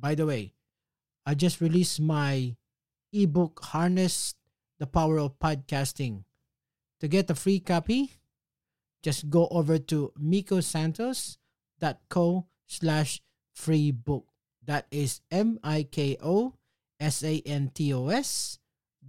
[0.00, 0.54] By the way,
[1.26, 2.56] I just released my
[3.12, 4.34] ebook Harness
[4.78, 6.24] the Power of Podcasting.
[7.00, 8.12] To get a free copy,
[9.02, 13.20] just go over to mikosantos.co slash
[13.52, 14.26] free book.
[14.64, 16.58] That is M-I-K-O-S-A-N-T-O-S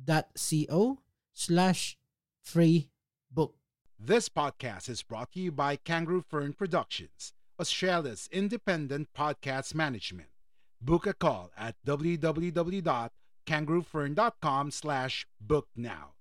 [0.03, 0.99] dot C-O
[1.33, 1.97] slash
[2.41, 2.89] free
[3.31, 3.55] book.
[3.99, 10.30] This podcast is brought to you by Kangaroo Fern Productions, Australia's independent podcast management.
[10.81, 16.13] Book a call at www.kangaroofern.com slash book now.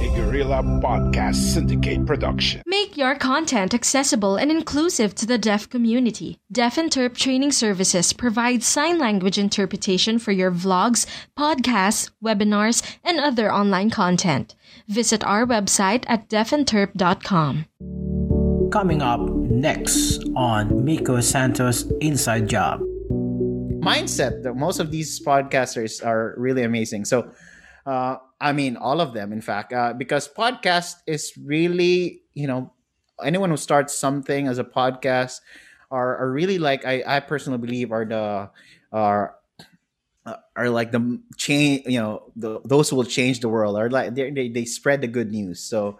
[0.00, 2.62] A Guerrilla Podcast Syndicate production.
[2.66, 6.38] Make your content accessible and inclusive to the deaf community.
[6.50, 11.06] Deaf Interp Training Services provides sign language interpretation for your vlogs,
[11.38, 14.54] podcasts, webinars, and other online content.
[14.86, 17.66] Visit our website at deafinterp.com.
[18.70, 22.80] Coming up next on Miko Santos Inside Job.
[23.80, 27.04] mindset most of these podcasters are really amazing.
[27.04, 27.30] So,
[27.86, 32.72] uh, I mean, all of them, in fact, uh, because podcast is really, you know,
[33.24, 35.40] anyone who starts something as a podcast
[35.90, 38.50] are, are really like I, I personally believe are the
[38.92, 39.37] are
[40.56, 44.14] are like the change you know the, those who will change the world are like
[44.14, 45.60] they, they spread the good news.
[45.60, 45.98] So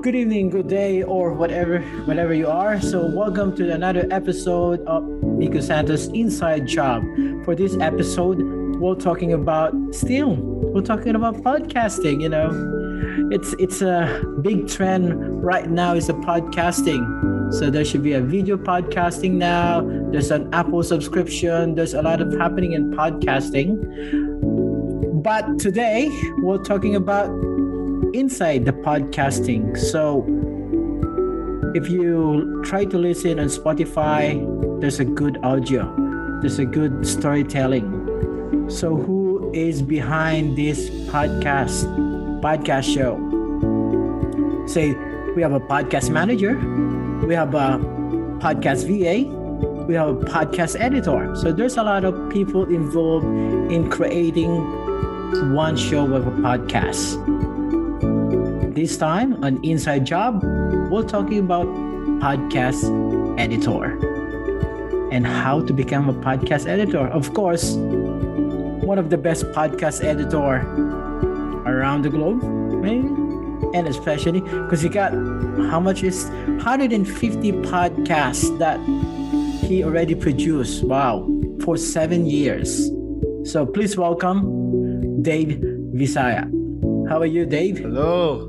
[0.02, 2.80] Good evening, good day, or whatever, whatever you are.
[2.80, 7.04] So, welcome to another episode of Miko Santos Inside Job.
[7.44, 8.40] For this episode,
[8.80, 12.22] we're talking about still, we're talking about podcasting.
[12.22, 12.50] You know,
[13.32, 15.94] it's it's a big trend right now.
[15.96, 17.54] Is the podcasting.
[17.54, 19.82] So there should be a video podcasting now.
[20.12, 21.76] There's an Apple subscription.
[21.76, 23.78] There's a lot of happening in podcasting.
[25.24, 27.30] But today we're talking about
[28.14, 29.78] inside the podcasting.
[29.78, 30.24] So
[31.76, 34.40] if you try to listen on Spotify,
[34.80, 35.94] there's a good audio,
[36.42, 37.99] there's a good storytelling.
[38.68, 41.86] So who is behind this podcast
[42.42, 43.18] podcast show?
[44.68, 44.94] Say
[45.36, 46.56] we have a podcast manager,
[47.26, 47.78] we have a
[48.40, 49.30] podcast VA,
[49.86, 51.36] we have a podcast editor.
[51.36, 53.26] So there's a lot of people involved
[53.72, 54.52] in creating
[55.54, 57.18] one show of a podcast.
[58.74, 60.44] This time on Inside Job,
[60.92, 61.68] we're talking about
[62.22, 62.86] podcast
[63.40, 63.98] editor
[65.12, 67.08] and how to become a podcast editor.
[67.08, 67.76] Of course,
[68.90, 70.66] one of the best podcast editor
[71.70, 72.42] around the globe,
[73.76, 75.12] and especially because he got
[75.70, 76.26] how much is
[76.58, 78.80] 150 podcasts that
[79.62, 80.84] he already produced.
[80.84, 81.30] Wow,
[81.64, 82.90] for seven years.
[83.44, 85.62] So please welcome Dave
[85.94, 86.50] Visaya.
[87.08, 87.78] How are you, Dave?
[87.78, 88.48] hello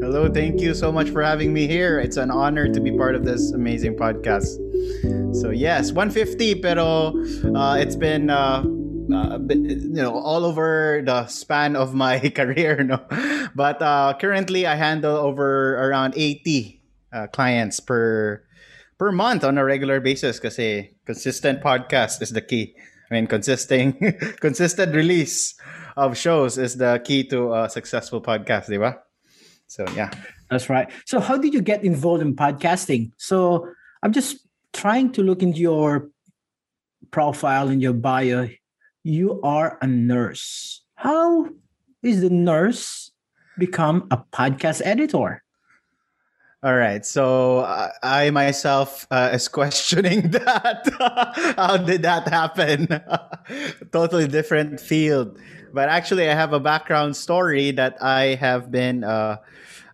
[0.00, 2.00] Hello, thank you so much for having me here.
[2.00, 4.56] It's an honor to be part of this amazing podcast.
[5.36, 7.12] So yes, 150, pero
[7.54, 8.64] uh, it's been uh,
[9.12, 13.00] uh, you know all over the span of my career, no.
[13.54, 18.44] But uh, currently, I handle over around 80 uh, clients per
[18.98, 20.38] per month on a regular basis.
[20.38, 20.58] Because
[21.06, 22.74] consistent podcast is the key.
[23.10, 23.96] I mean, consistent
[24.40, 25.54] consistent release
[25.96, 28.98] of shows is the key to a successful podcast, di ba?
[29.66, 30.10] So yeah.
[30.50, 30.90] That's right.
[31.06, 33.12] So how did you get involved in podcasting?
[33.16, 33.68] So
[34.02, 36.10] I'm just trying to look into your
[37.10, 38.48] profile in your bio.
[39.02, 40.82] You are a nurse.
[40.94, 41.48] How
[42.02, 43.12] is the nurse
[43.58, 45.42] become a podcast editor?
[46.62, 47.06] All right.
[47.06, 50.84] So uh, I myself uh, is questioning that.
[51.56, 52.88] How did that happen?
[53.92, 55.38] totally different field.
[55.72, 59.04] But actually, I have a background story that I have been.
[59.04, 59.38] Uh,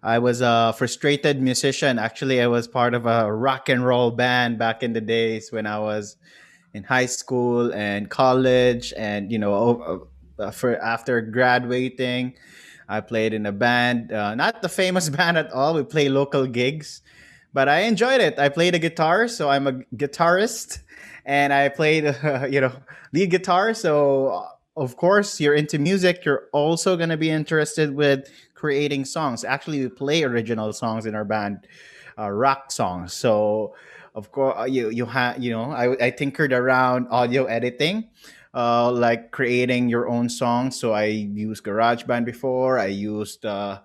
[0.03, 2.01] I was a frustrated musician.
[2.01, 5.67] Actually, I was part of a rock and roll band back in the days when
[5.67, 6.17] I was
[6.77, 10.09] in high school and college, and you know,
[10.39, 12.35] uh, for after graduating,
[12.87, 14.13] I played in a band.
[14.13, 15.75] Uh, not the famous band at all.
[15.75, 17.01] We play local gigs,
[17.55, 18.39] but I enjoyed it.
[18.39, 20.81] I played a guitar, so I'm a guitarist,
[21.25, 22.73] and I played, uh, you know,
[23.13, 23.73] lead guitar.
[23.73, 24.47] So
[24.77, 29.81] of course you're into music you're also going to be interested with creating songs actually
[29.81, 31.67] we play original songs in our band
[32.19, 33.75] uh, rock songs so
[34.17, 38.09] of course uh, you you have you know I, I tinkered around audio editing
[38.55, 40.81] uh, like creating your own songs.
[40.81, 42.79] So i used garageband before.
[42.79, 43.81] I used uh,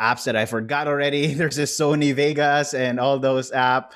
[0.00, 1.32] apps that i forgot already.
[1.38, 3.92] There's this sony vegas and all those apps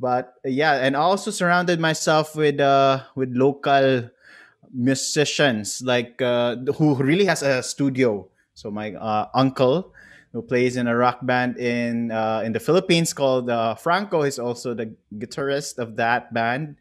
[0.00, 4.08] but yeah and also surrounded myself with uh with local
[4.72, 8.28] musicians like uh, who really has a studio.
[8.54, 9.92] So my uh, uncle
[10.32, 14.38] who plays in a rock band in uh, in the Philippines called uh, Franco is
[14.38, 16.76] also the guitarist of that band.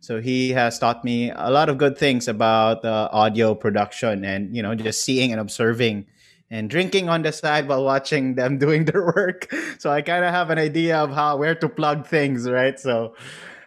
[0.00, 4.54] So he has taught me a lot of good things about uh, audio production and
[4.54, 6.06] you know just seeing and observing
[6.50, 9.52] and drinking on the side while watching them doing their work.
[9.78, 12.78] So I kind of have an idea of how where to plug things, right?
[12.78, 13.14] So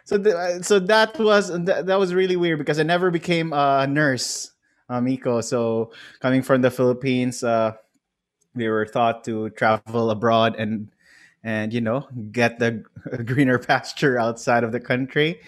[0.04, 3.86] so the, so that was that, that was really weird because I never became a
[3.86, 4.50] nurse,
[4.90, 5.40] Miko.
[5.40, 7.74] So coming from the Philippines, uh,
[8.54, 10.88] we were thought to travel abroad and
[11.42, 12.84] and you know get the
[13.24, 15.40] greener pasture outside of the country.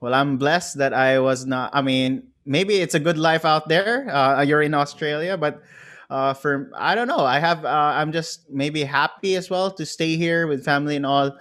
[0.00, 1.70] Well, I'm blessed that I was not.
[1.72, 4.10] I mean, maybe it's a good life out there.
[4.10, 5.62] Uh, you're in Australia, but
[6.10, 7.24] uh, for I don't know.
[7.24, 7.64] I have.
[7.64, 11.38] Uh, I'm just maybe happy as well to stay here with family and all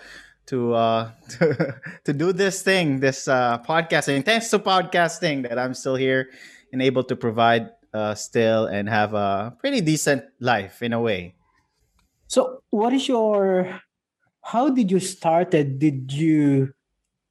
[0.47, 1.75] to uh to,
[2.05, 4.23] to do this thing, this uh podcasting.
[4.25, 6.29] Thanks to podcasting that I'm still here
[6.71, 11.35] and able to provide uh still and have a pretty decent life in a way.
[12.27, 13.81] So what is your
[14.43, 15.79] how did you started?
[15.79, 16.73] Did you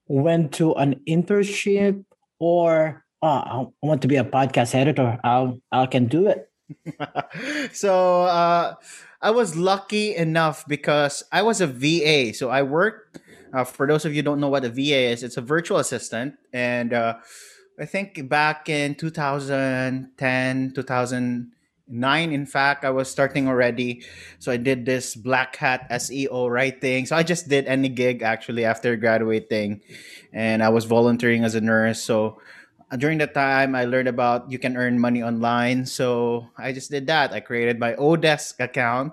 [0.07, 2.05] went to an internship
[2.39, 5.19] or oh, I want to be a podcast editor.
[5.25, 6.51] I I can do it.
[7.73, 8.75] so uh
[9.23, 12.33] I was lucky enough because I was a VA.
[12.33, 13.21] So I worked.
[13.53, 16.35] Uh, for those of you don't know what a VA is, it's a virtual assistant,
[16.53, 17.19] and uh,
[17.81, 24.05] I think back in 2010, 2009, in fact, I was starting already.
[24.39, 27.07] So I did this black hat SEO writing.
[27.07, 29.81] So I just did any gig actually after graduating,
[30.31, 32.03] and I was volunteering as a nurse.
[32.03, 32.39] So
[32.93, 36.91] uh, during that time i learned about you can earn money online so i just
[36.91, 39.13] did that i created my odesk account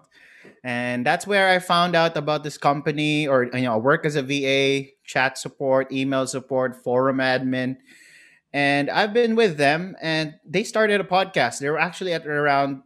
[0.63, 4.23] and that's where i found out about this company or you know work as a
[4.23, 7.77] va chat support email support forum admin
[8.57, 11.59] and i've been with them and they started a podcast.
[11.59, 12.81] They were actually at around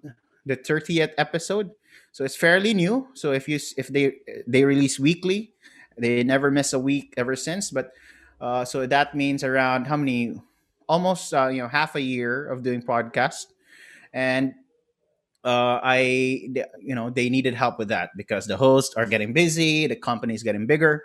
[0.46, 1.72] the 30th episode.
[2.12, 3.08] So it's fairly new.
[3.14, 5.54] So if you if they they release weekly
[5.98, 7.70] they never miss a week ever since.
[7.70, 7.94] But
[8.40, 10.42] uh, so that means around how many
[10.90, 13.54] almost uh, you know half a year of doing podcast,
[14.14, 14.54] and
[15.44, 16.50] uh, I
[16.82, 20.44] you know they needed help with that because the hosts are getting busy, the company's
[20.44, 21.04] getting bigger.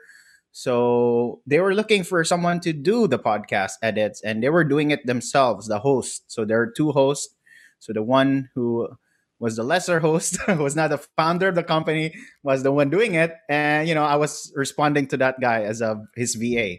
[0.57, 4.91] So they were looking for someone to do the podcast edits, and they were doing
[4.91, 6.33] it themselves, the host.
[6.33, 7.35] So there are two hosts.
[7.79, 8.89] So the one who
[9.39, 13.17] was the lesser host, was not the founder of the company, was the one doing
[13.17, 16.77] it, and you know I was responding to that guy as a his VA.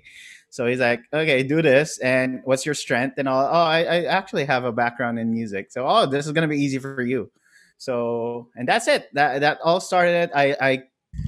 [0.50, 2.00] So he's like, okay, do this.
[2.00, 3.20] And what's your strength?
[3.20, 5.70] And all, oh, I, I actually have a background in music.
[5.70, 7.30] So, oh, this is going to be easy for you.
[7.78, 9.14] So, and that's it.
[9.14, 10.32] That, that all started.
[10.34, 10.84] I, I,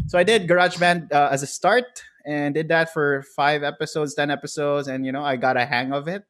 [0.07, 4.31] so I did GarageBand uh, as a start and did that for five episodes, 10
[4.31, 4.87] episodes.
[4.87, 6.23] And, you know, I got a hang of it.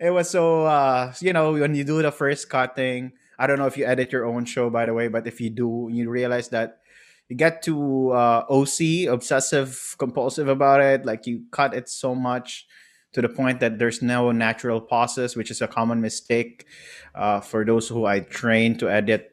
[0.00, 3.66] It was so uh you know when you do the first cutting i don't know
[3.66, 6.48] if you edit your own show by the way but if you do you realize
[6.50, 6.80] that
[7.28, 11.04] you get to uh, OC, obsessive compulsive about it.
[11.04, 12.66] Like you cut it so much
[13.12, 16.66] to the point that there's no natural pauses, which is a common mistake
[17.14, 19.32] uh, for those who I train to edit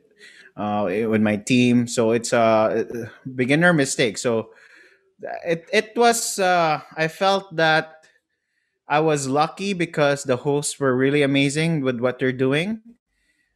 [0.55, 1.87] uh, with my team.
[1.87, 4.17] So it's a beginner mistake.
[4.17, 4.49] So
[5.45, 6.39] it it was.
[6.39, 8.05] Uh, I felt that
[8.87, 12.81] I was lucky because the hosts were really amazing with what they're doing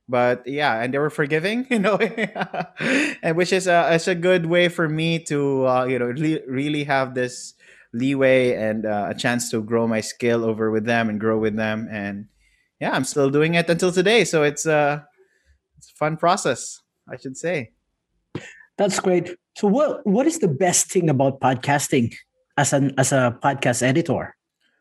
[0.10, 1.98] but yeah and they were forgiving you know
[3.22, 6.42] and which is a, is a good way for me to uh, you know really,
[6.48, 7.54] really have this
[7.94, 11.56] leeway and uh, a chance to grow my skill over with them and grow with
[11.56, 11.88] them.
[11.90, 12.28] And
[12.80, 14.24] yeah i'm still doing it until today.
[14.24, 15.02] So it's uh
[15.78, 17.72] it's a fun process i should say.
[18.78, 19.36] That's great.
[19.58, 22.14] So what what is the best thing about podcasting
[22.58, 24.37] as an as a podcast editor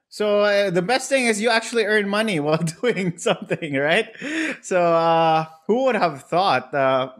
[0.08, 4.08] so uh, the best thing is you actually earn money while doing something, right?
[4.62, 7.12] So uh, who would have thought, uh,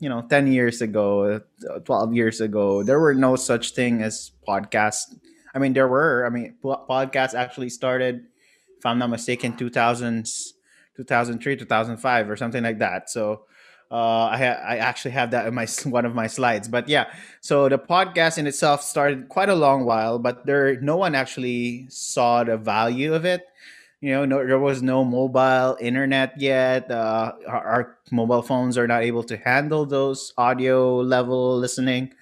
[0.00, 1.40] you know, ten years ago,
[1.84, 5.14] twelve years ago, there were no such thing as podcasts.
[5.54, 6.24] I mean, there were.
[6.24, 8.26] I mean, podcasts actually started,
[8.76, 10.52] if I'm not mistaken, 2000s,
[10.96, 13.10] 2003, 2005, or something like that.
[13.10, 13.42] So
[13.90, 16.68] uh, I ha- I actually have that in my one of my slides.
[16.68, 17.06] But yeah,
[17.40, 21.86] so the podcast in itself started quite a long while, but there no one actually
[21.88, 23.42] saw the value of it.
[24.00, 26.90] You know, no, there was no mobile internet yet.
[26.90, 32.12] Uh, our, our mobile phones are not able to handle those audio level listening.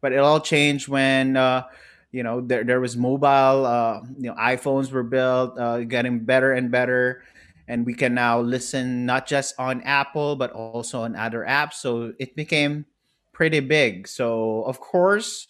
[0.00, 1.64] But it all changed when uh,
[2.10, 3.66] you know there there was mobile.
[3.66, 7.22] Uh, you know, iPhones were built, uh, getting better and better
[7.68, 11.74] and we can now listen not just on Apple but also on other apps.
[11.74, 12.86] So it became
[13.32, 14.08] pretty big.
[14.08, 15.48] So of course,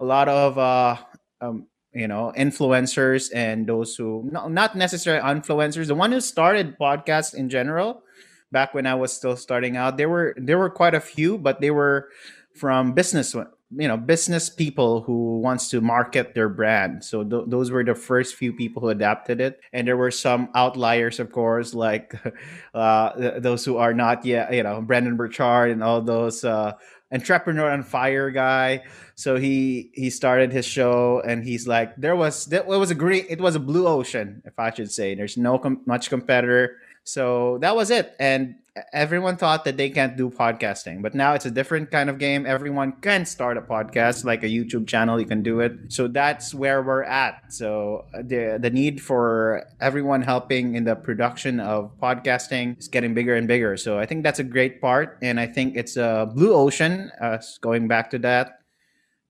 [0.00, 0.96] a lot of uh,
[1.40, 6.78] um, you know influencers and those who no, not necessarily influencers, the one who started
[6.78, 8.02] podcasts in general.
[8.50, 11.60] Back when I was still starting out, there were there were quite a few, but
[11.60, 12.10] they were
[12.54, 13.34] from business
[13.76, 17.04] you know business people who wants to market their brand.
[17.04, 19.60] So th- those were the first few people who adapted it.
[19.72, 22.14] And there were some outliers of course like
[22.74, 26.72] uh, th- those who are not yet you know brendon burchard and all those uh,
[27.12, 28.84] entrepreneur on fire guy.
[29.14, 33.26] So he he started his show and he's like there was that was a great
[33.28, 35.14] it was a blue ocean if i should say.
[35.14, 36.76] There's no com- much competitor.
[37.04, 38.14] So that was it.
[38.20, 38.56] And
[38.92, 42.46] everyone thought that they can't do podcasting, but now it's a different kind of game.
[42.46, 45.72] Everyone can start a podcast, like a YouTube channel, you can do it.
[45.88, 47.52] So that's where we're at.
[47.52, 53.12] So uh, the the need for everyone helping in the production of podcasting is getting
[53.14, 53.76] bigger and bigger.
[53.76, 57.10] So I think that's a great part, and I think it's a blue ocean.
[57.20, 58.58] Uh, going back to that.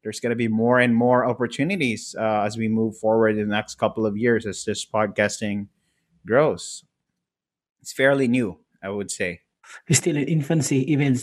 [0.02, 3.54] There's going to be more and more opportunities uh, as we move forward in the
[3.54, 5.68] next couple of years as this podcasting
[6.26, 6.82] grows.
[7.80, 9.40] It's fairly new I would say.
[9.86, 11.18] He's still in infancy, even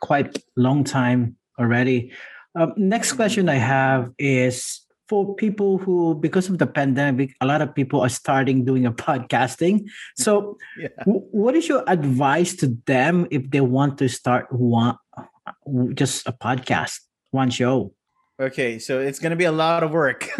[0.00, 2.12] quite long time already.
[2.54, 7.62] Um, next question I have is for people who, because of the pandemic, a lot
[7.62, 9.84] of people are starting doing a podcasting.
[10.16, 10.88] So, yeah.
[11.00, 14.96] w- what is your advice to them if they want to start one,
[15.94, 17.00] just a podcast,
[17.30, 17.94] one show?
[18.40, 20.28] Okay, so it's gonna be a lot of work.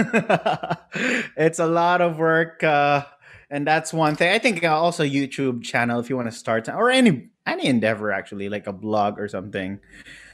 [1.36, 2.62] it's a lot of work.
[2.62, 3.02] Uh,
[3.50, 4.32] and that's one thing.
[4.32, 8.12] I think uh, also YouTube channel if you want to start or any any endeavor
[8.12, 9.80] actually, like a blog or something.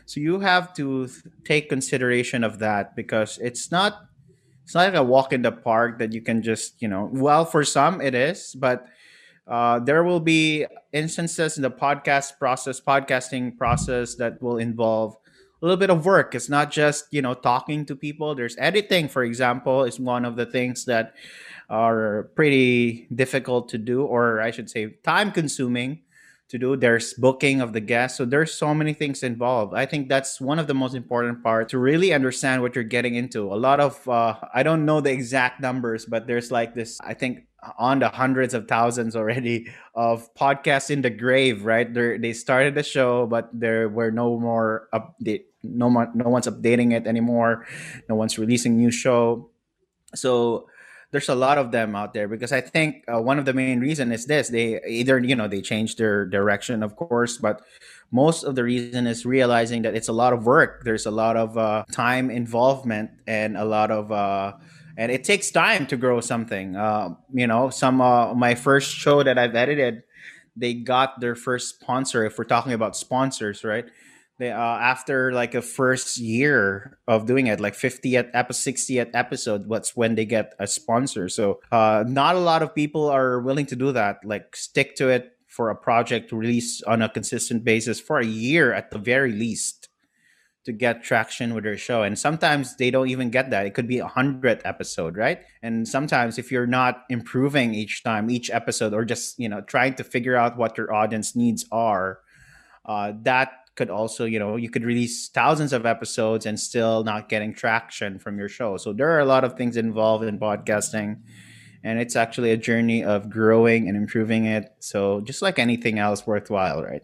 [0.06, 1.08] So you have to
[1.44, 4.06] take consideration of that because it's not
[4.64, 7.08] it's not like a walk in the park that you can just you know.
[7.12, 8.86] Well, for some it is, but
[9.46, 15.16] uh, there will be instances in the podcast process, podcasting process that will involve
[15.64, 16.34] a little bit of work.
[16.34, 18.34] It's not just you know talking to people.
[18.34, 21.14] There's editing, for example, is one of the things that
[21.70, 26.02] are pretty difficult to do, or I should say, time consuming
[26.50, 26.76] to do.
[26.76, 28.18] There's booking of the guests.
[28.18, 29.72] So there's so many things involved.
[29.74, 33.14] I think that's one of the most important parts to really understand what you're getting
[33.14, 33.50] into.
[33.50, 37.14] A lot of, uh, I don't know the exact numbers, but there's like this, I
[37.14, 37.46] think
[37.78, 41.92] on the hundreds of thousands already of podcasts in the grave, right?
[41.92, 45.44] They they started the show, but there were no more update.
[45.64, 47.66] No more, no one's updating it anymore.
[48.08, 49.50] No one's releasing new show.
[50.14, 50.68] So
[51.14, 53.78] there's a lot of them out there because I think uh, one of the main
[53.80, 57.62] reason is this: they either you know they change their direction, of course, but
[58.10, 60.82] most of the reason is realizing that it's a lot of work.
[60.84, 64.54] There's a lot of uh, time involvement and a lot of uh,
[64.96, 66.76] and it takes time to grow something.
[66.76, 70.02] Uh, you know, some uh, my first show that I've edited,
[70.56, 72.24] they got their first sponsor.
[72.24, 73.86] If we're talking about sponsors, right?
[74.38, 79.66] They uh, after like a first year of doing it like 50th episode 60th episode
[79.66, 81.28] what's when they get a sponsor.
[81.28, 85.08] So uh not a lot of people are willing to do that like stick to
[85.08, 89.32] it for a project release on a consistent basis for a year at the very
[89.32, 89.88] least
[90.64, 92.02] to get traction with their show.
[92.02, 93.66] And sometimes they don't even get that.
[93.66, 95.42] It could be a hundredth episode right?
[95.62, 99.94] And sometimes if you're not improving each time each episode or just you know trying
[99.94, 102.18] to figure out what your audience needs are
[102.86, 107.28] uh, that could also, you know, you could release thousands of episodes and still not
[107.28, 108.76] getting traction from your show.
[108.76, 111.20] So there are a lot of things involved in podcasting
[111.84, 114.72] and it's actually a journey of growing and improving it.
[114.80, 117.02] So just like anything else worthwhile, right?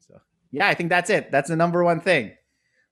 [0.00, 0.20] So
[0.50, 1.30] yeah, I think that's it.
[1.30, 2.32] That's the number one thing.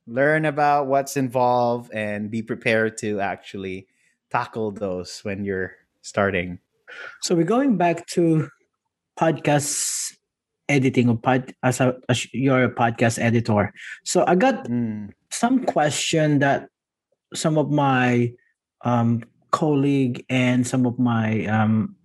[0.06, 3.86] Learn about what's involved and be prepared to actually
[4.30, 5.72] tackle those when you're
[6.02, 6.58] starting.
[7.22, 8.50] So we're going back to
[9.18, 10.16] podcasts
[10.70, 13.74] editing of pod as a as you're a podcast editor.
[14.04, 15.10] So I got mm.
[15.30, 16.70] some question that
[17.34, 18.32] some of my
[18.82, 21.96] um, colleague and some of my um,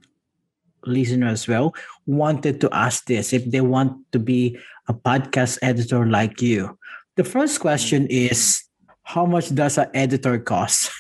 [0.86, 1.73] listener as well
[2.06, 6.78] wanted to ask this if they want to be a podcast editor like you.
[7.15, 8.63] The first question is
[9.04, 10.91] how much does an editor cost?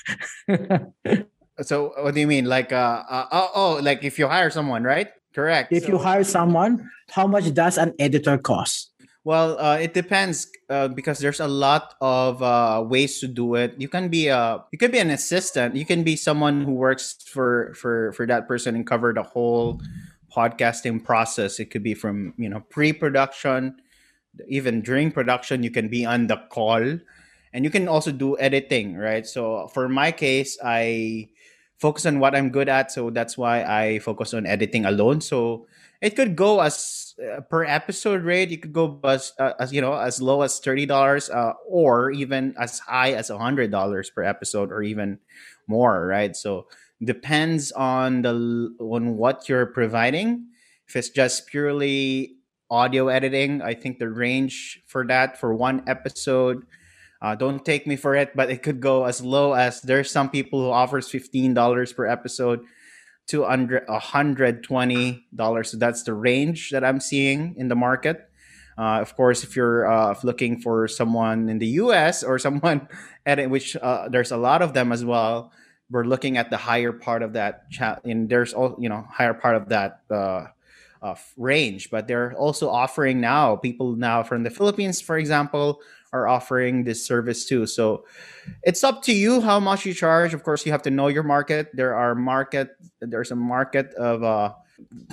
[1.61, 4.83] so what do you mean like uh, uh oh, oh like if you hire someone
[4.83, 5.73] right Correct.
[5.73, 8.95] If so, you hire someone, how much does an editor cost?
[9.25, 13.75] Well, uh, it depends uh, because there's a lot of uh, ways to do it.
[13.77, 15.75] You can be a you can be an assistant.
[15.75, 19.81] You can be someone who works for for for that person and cover the whole
[20.31, 21.59] podcasting process.
[21.59, 23.81] It could be from you know pre-production,
[24.47, 25.63] even during production.
[25.63, 26.85] You can be on the call,
[27.51, 28.95] and you can also do editing.
[28.95, 29.25] Right.
[29.25, 31.27] So for my case, I
[31.77, 32.91] focus on what I'm good at.
[32.91, 35.21] So that's why I focus on editing alone.
[35.21, 35.67] So
[36.01, 38.49] it could go as uh, per episode rate.
[38.49, 42.11] You could go as, uh, as you know as low as thirty dollars, uh, or
[42.11, 45.19] even as high as hundred dollars per episode, or even
[45.67, 46.05] more.
[46.07, 46.35] Right.
[46.35, 46.67] So
[47.03, 50.47] depends on the on what you're providing.
[50.87, 52.35] If it's just purely
[52.69, 56.65] audio editing, I think the range for that for one episode
[57.25, 60.29] uh, don't take me for it, but it could go as low as there's some
[60.29, 62.61] people who offers fifteen dollars per episode
[63.25, 65.71] to hundred twenty dollars.
[65.71, 68.29] So that's the range that I'm seeing in the market.
[68.77, 72.21] Uh, of course, if you're uh, looking for someone in the U.S.
[72.21, 72.87] or someone
[73.25, 75.51] at which uh, there's a lot of them as well,
[75.89, 78.05] we're looking at the higher part of that chat.
[78.05, 80.45] And there's all you know higher part of that uh,
[81.01, 81.89] uh, range.
[81.89, 85.81] But they're also offering now people now from the Philippines, for example,
[86.15, 87.65] are offering this service too.
[87.67, 88.05] So
[88.63, 90.33] it's up to you how much you charge.
[90.33, 91.69] Of course, you have to know your market.
[91.73, 92.69] There are market
[93.01, 94.53] there's a market of uh,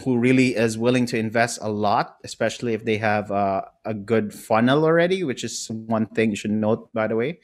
[0.04, 4.32] who really is willing to invest a lot, especially if they have uh, a good
[4.32, 7.40] funnel already, which is one thing you should note, by the way.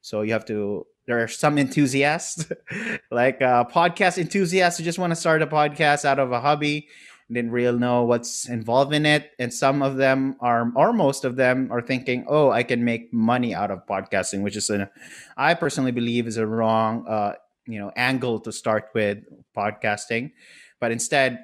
[0.00, 0.86] So you have to.
[1.06, 2.50] There are some enthusiasts,
[3.10, 6.88] like uh, podcast enthusiasts, who just want to start a podcast out of a hobby
[7.30, 9.32] didn't really know what's involved in it.
[9.38, 13.12] And some of them are or most of them are thinking oh i can make
[13.12, 14.90] money out of podcasting which is a
[15.36, 17.32] i personally believe is a wrong uh,
[17.66, 19.18] you know angle to start with
[19.56, 20.32] podcasting.
[20.80, 21.38] But instead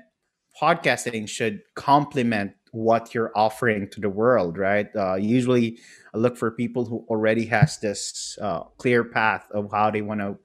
[0.60, 4.88] podcasting should complement what you're offering to the world right?
[4.94, 5.78] Uh, usually
[6.14, 10.20] I look for people who already has this uh, clear path of how they want
[10.20, 10.38] to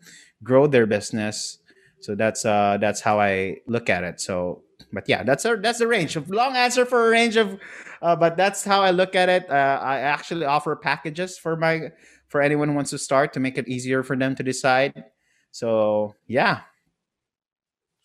[0.43, 1.59] grow their business.
[2.01, 4.21] So that's uh that's how I look at it.
[4.21, 6.15] So but yeah, that's a that's the range.
[6.15, 7.59] Of long answer for a range of
[8.01, 9.49] uh, but that's how I look at it.
[9.49, 11.91] Uh, I actually offer packages for my
[12.27, 15.05] for anyone who wants to start to make it easier for them to decide.
[15.51, 16.61] So yeah.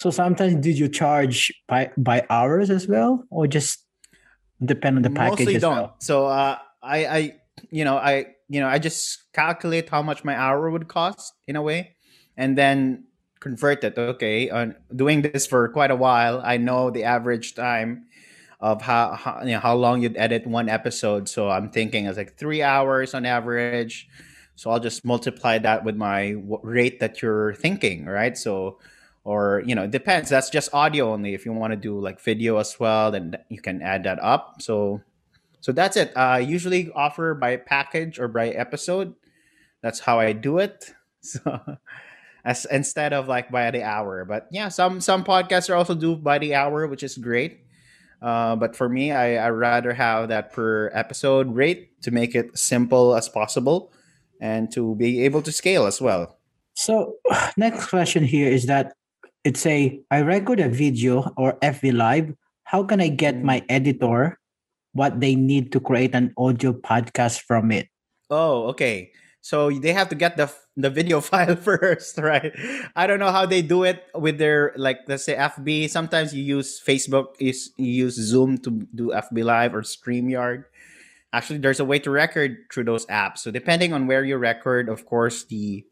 [0.01, 3.85] So sometimes did you charge by by hours as well, or just
[4.65, 5.41] depend on the package?
[5.41, 5.77] Mostly as don't.
[5.77, 5.97] well?
[6.01, 7.35] So uh, I I
[7.71, 11.57] you know I you know I just calculate how much my hour would cost in
[11.57, 11.97] a way,
[12.37, 13.05] and then
[13.41, 13.99] convert it.
[13.99, 18.07] Okay, on doing this for quite a while, I know the average time
[18.61, 21.29] of how, how you know how long you'd edit one episode.
[21.29, 24.09] So I'm thinking it's like three hours on average.
[24.57, 28.37] So I'll just multiply that with my rate that you're thinking, right?
[28.37, 28.79] So
[29.25, 32.21] or you know it depends that's just audio only if you want to do like
[32.21, 35.01] video as well then you can add that up so
[35.61, 39.15] so that's it uh, i usually offer by package or by episode
[39.83, 41.41] that's how i do it so
[42.45, 46.17] as instead of like by the hour but yeah some some podcasts are also do
[46.17, 47.65] by the hour which is great
[48.23, 52.57] uh, but for me I, I rather have that per episode rate to make it
[52.57, 53.93] simple as possible
[54.41, 56.39] and to be able to scale as well
[56.75, 57.17] So
[57.57, 58.95] next question here is that
[59.45, 62.35] it's a I record a video or FB live.
[62.65, 64.39] How can I get my editor
[64.93, 67.89] what they need to create an audio podcast from it?
[68.31, 69.13] Oh, okay.
[69.41, 72.53] So they have to get the the video file first, right?
[72.95, 75.89] I don't know how they do it with their like let's say FB.
[75.89, 80.65] Sometimes you use Facebook, is you use Zoom to do FB Live or StreamYard.
[81.33, 83.39] Actually, there's a way to record through those apps.
[83.39, 85.87] So depending on where you record, of course, the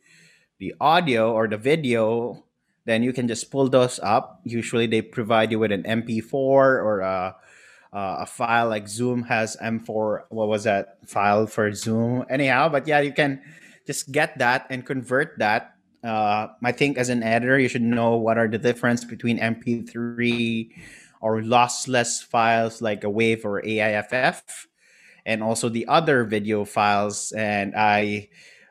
[0.59, 2.45] the audio or the video,
[2.85, 4.41] then you can just pull those up.
[4.45, 7.37] Usually, they provide you with an MP4 or a
[7.93, 10.25] uh, a file like Zoom has M4.
[10.29, 12.25] What was that file for Zoom?
[12.29, 13.41] Anyhow, but yeah, you can
[13.87, 15.75] just get that and convert that.
[16.05, 20.71] Uh, I think as an editor, you should know what are the difference between MP3
[21.21, 24.69] or lossless files like a WAV or AIFF,
[25.27, 27.33] and also the other video files.
[27.33, 28.29] And I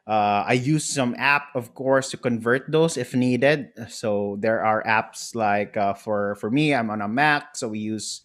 [0.08, 3.72] uh, I use some app, of course, to convert those if needed.
[3.90, 7.80] So there are apps like uh, for for me, I'm on a Mac, so we
[7.80, 8.22] use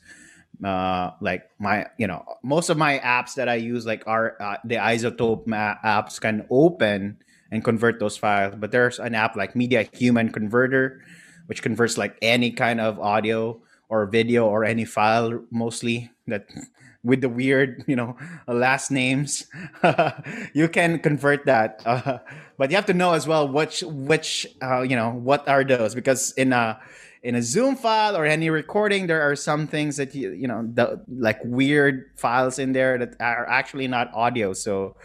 [0.65, 4.57] uh, like my you know most of my apps that I use like are uh,
[4.65, 7.19] the iZotope apps can open
[7.51, 8.55] and convert those files.
[8.57, 11.03] But there's an app like Media Human Converter,
[11.47, 16.49] which converts like any kind of audio or video or any file mostly that
[17.05, 19.47] with the weird you know last names
[20.55, 22.19] you can convert that uh,
[22.57, 25.97] but you have to know as well which which uh, you know what are those
[25.97, 26.79] because in a
[27.23, 30.69] in a zoom file or any recording there are some things that you you know
[30.75, 34.97] the like weird files in there that are actually not audio so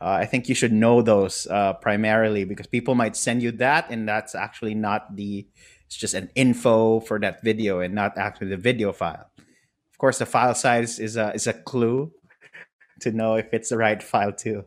[0.00, 3.90] uh, I think you should know those uh, primarily because people might send you that,
[3.90, 5.46] and that's actually not the.
[5.86, 9.30] It's just an info for that video, and not actually the video file.
[9.38, 12.12] Of course, the file size is a is a clue
[13.00, 14.64] to know if it's the right file too.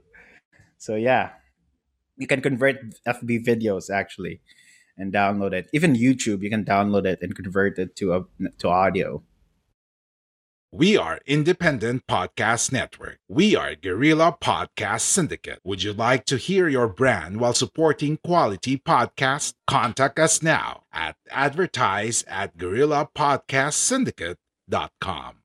[0.78, 1.32] So yeah,
[2.18, 4.42] you can convert FB videos actually
[5.00, 5.70] and download it.
[5.74, 8.26] Even YouTube, you can download it and convert it to a
[8.60, 9.24] to audio.
[10.72, 13.18] We are Independent Podcast Network.
[13.28, 15.60] We are Guerrilla Podcast Syndicate.
[15.64, 19.56] Would you like to hear your brand while supporting quality podcasts?
[19.66, 25.36] Contact us now at advertise at guerrillapodcastsyndicate.com.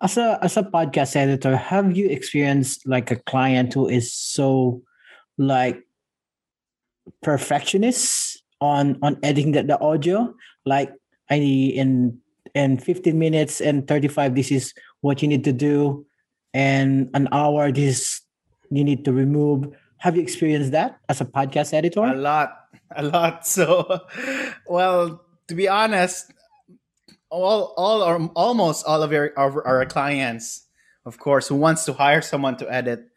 [0.00, 4.82] As a as a podcast editor, have you experienced like a client who is so
[5.38, 5.87] like
[7.22, 10.34] perfectionist on on editing the, the audio?
[10.64, 10.92] Like
[11.30, 12.18] I in
[12.54, 16.06] in 15 minutes and 35 this is what you need to do
[16.54, 18.22] and an hour this
[18.70, 22.54] you need to remove have you experienced that as a podcast editor A lot,
[22.94, 23.46] a lot.
[23.46, 24.00] So,
[24.66, 26.32] well, to be honest,
[27.30, 30.66] all all or almost all of our, our our clients,
[31.04, 33.07] of course, who wants to hire someone to edit,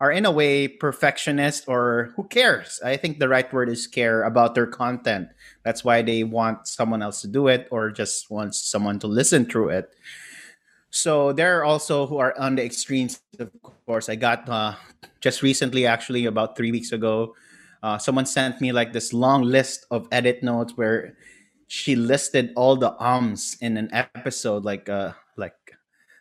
[0.00, 2.80] are in a way perfectionist or who cares.
[2.84, 5.28] I think the right word is care about their content.
[5.64, 9.46] That's why they want someone else to do it or just wants someone to listen
[9.46, 9.94] through it.
[10.90, 13.20] So there are also who are on the extremes.
[13.38, 13.50] Of
[13.84, 14.74] course, I got uh,
[15.20, 17.34] just recently, actually about three weeks ago,
[17.82, 21.16] uh, someone sent me like this long list of edit notes where
[21.68, 25.12] she listed all the ums in an episode, like uh,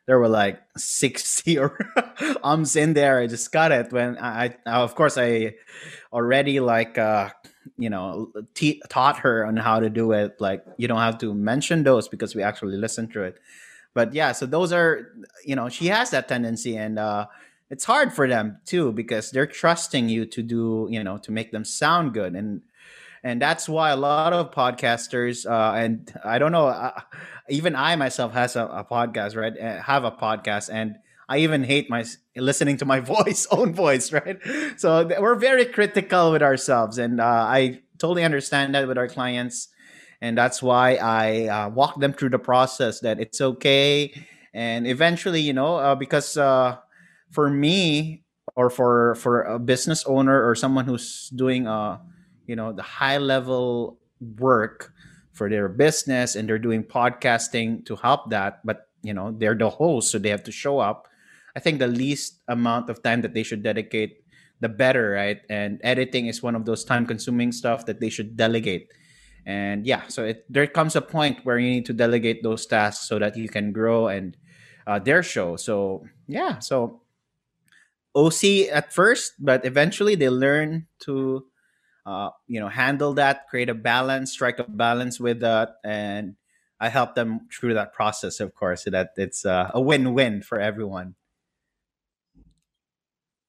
[0.06, 1.78] there were like 60 or
[2.76, 3.20] in there.
[3.20, 5.56] I just got it when I, I of course, I
[6.13, 7.30] already like, uh,
[7.78, 8.32] you know,
[8.89, 10.39] taught her on how to do it.
[10.39, 13.39] Like, you don't have to mention those because we actually listen to it.
[13.94, 15.13] But yeah, so those are,
[15.44, 17.28] you know, she has that tendency and, uh,
[17.72, 21.52] it's hard for them too because they're trusting you to do, you know, to make
[21.52, 22.36] them sound good.
[22.36, 22.62] And,
[23.26, 27.02] and that's why a lot of podcasters uh, and i don't know uh,
[27.50, 29.60] even i myself has a, a, podcast right?
[29.60, 30.96] Uh, have a podcast and
[31.28, 32.06] i even hate my
[32.38, 34.38] listening to my voice own voice right?
[34.78, 39.70] So we're very critical with ourselves and uh, i totally understand that with our clients
[40.22, 44.14] and that's why i uh, walk them through the process that it's okay
[44.54, 46.34] and eventually you know uh, because
[47.32, 48.22] for me
[48.56, 51.98] or for for a business owner or someone who's doing uh
[52.47, 53.97] you know the high level
[54.39, 54.93] work
[55.34, 59.69] for their business and they're doing podcasting to help that but you know they're the
[59.69, 61.08] host so they have to show up.
[61.55, 64.23] I think the least amount of time that they should dedicate
[64.60, 65.41] the better right?
[65.49, 68.91] And editing is one of those time consuming stuff that they should delegate.
[69.45, 73.08] And yeah so it, there comes a point where you need to delegate those tasks
[73.08, 74.36] so that you can grow and
[74.88, 75.55] uh, their show.
[75.55, 77.01] So yeah so
[78.15, 81.45] OC at first, but eventually they learn to,
[82.06, 86.36] uh, you know, handle that, create a balance, strike a balance with that, and
[86.80, 90.60] I help them through that process, of course, so that it's uh, a win-win for
[90.60, 91.15] everyone.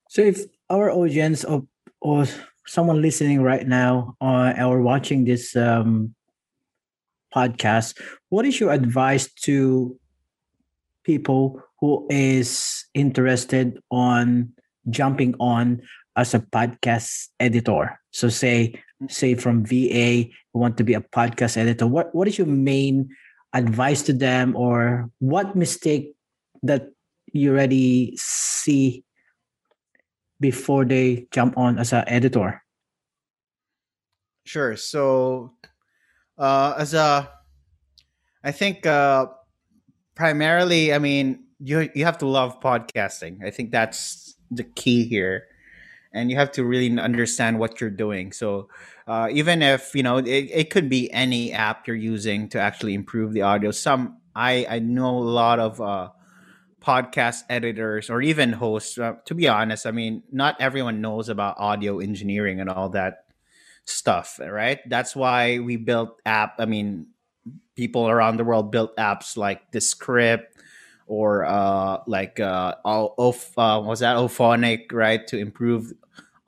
[0.08, 1.66] So, if our audience or,
[2.00, 2.26] or
[2.66, 6.14] someone listening right now uh, or watching this um,
[7.34, 9.98] podcast, what is your advice to
[11.04, 14.52] people who is interested on
[14.88, 15.82] jumping on
[16.16, 18.00] as a podcast editor.
[18.10, 22.38] So say say from va who want to be a podcast editor what what is
[22.38, 23.08] your main
[23.52, 24.56] advice to them?
[24.56, 26.16] Or what mistake
[26.62, 26.88] that
[27.32, 29.04] you already see
[30.40, 32.62] before they jump on as an editor?
[34.44, 34.76] Sure.
[34.76, 35.52] So
[36.38, 37.26] uh as a
[38.44, 39.24] i think uh
[40.14, 43.44] primarily i mean you you have to love podcasting.
[43.44, 45.48] I think that's the key here
[46.12, 48.32] and you have to really understand what you're doing.
[48.32, 48.68] So
[49.06, 52.94] uh, even if you know it, it could be any app you're using to actually
[52.94, 53.70] improve the audio.
[53.70, 56.10] Some i i know a lot of uh,
[56.80, 61.56] podcast editors or even hosts uh, to be honest i mean not everyone knows about
[61.58, 63.24] audio engineering and all that
[63.86, 64.80] stuff right?
[64.88, 67.06] That's why we built app i mean
[67.76, 70.56] people around the world built apps like Descript
[71.06, 75.26] or uh, like uh, off uh, was that Auphonic, right?
[75.28, 75.92] To improve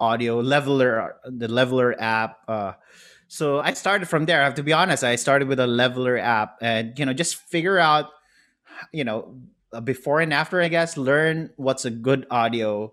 [0.01, 2.39] audio leveler, the leveler app.
[2.49, 2.73] Uh,
[3.29, 4.41] so I started from there.
[4.41, 5.05] I have to be honest.
[5.05, 8.11] I started with a leveler app, and you know, just figure out,
[8.93, 9.35] you know,
[9.85, 10.61] before and after.
[10.61, 12.93] I guess learn what's a good audio,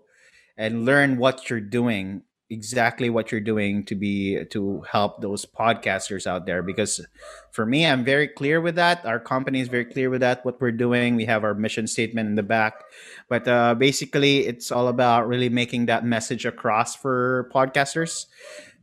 [0.56, 6.28] and learn what you're doing exactly what you're doing to be to help those podcasters
[6.28, 7.04] out there because
[7.50, 9.04] for me i'm very clear with that.
[9.04, 11.16] Our company is very clear with that what we're doing.
[11.16, 12.84] We have our mission statement in the back.
[13.28, 18.26] But uh, basically it's all about really making that message across for podcasters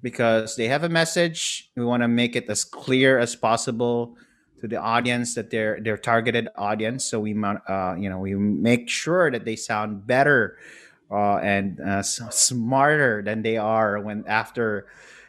[0.02, 1.72] because they have a message.
[1.78, 4.18] We want to make it as clear as possible
[4.60, 7.06] to the audience that they're their targeted audience.
[7.06, 10.58] So we uh, you know we make sure that they sound better
[11.14, 14.88] uh, and uh, smarter than they are when after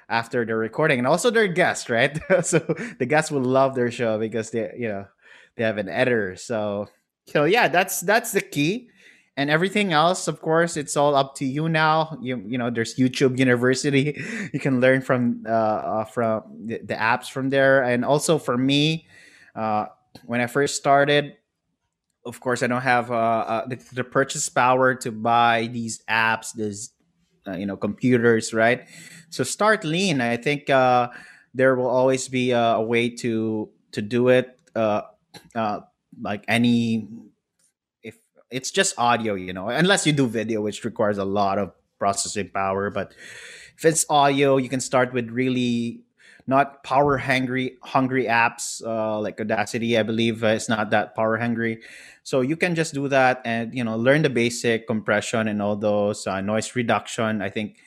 [0.09, 0.99] after the recording.
[0.99, 2.19] And also their guests right?
[2.43, 2.59] So
[2.99, 5.07] the guests will love their show because they you know
[5.57, 6.37] they have an editor.
[6.37, 6.89] So
[7.27, 8.89] so yeah that's that's the key.
[9.37, 12.17] And everything else of course it's all up to you now.
[12.23, 14.17] You you know there's youtube university.
[14.53, 17.83] You can learn from uh, uh from the, the, apps from there.
[17.83, 19.07] And also for me
[19.55, 19.87] uh
[20.27, 21.37] when i first started
[22.25, 26.55] of course, I don't have uh, uh, the, the, purchase power to buy these apps,
[26.55, 26.91] these
[27.47, 28.87] uh, you know computers, right?
[29.31, 30.21] So start lean.
[30.21, 31.09] I think uh,
[31.53, 34.59] there will always be a, way to to do it.
[34.75, 35.03] Uh,
[35.55, 35.81] uh,
[36.21, 37.09] like any,
[38.03, 38.17] if
[38.51, 42.51] it's just audio, you know, unless you do video, which requires a lot of processing
[42.51, 42.91] power.
[42.91, 43.15] But
[43.77, 46.04] if it's audio, you can start with really
[46.47, 49.97] not power hungry hungry apps uh, like Audacity.
[49.99, 51.81] I believe uh, it's not that power hungry,
[52.23, 55.77] so you can just do that and you know learn the basic compression and all
[55.77, 57.41] those uh, noise reduction.
[57.43, 57.79] I think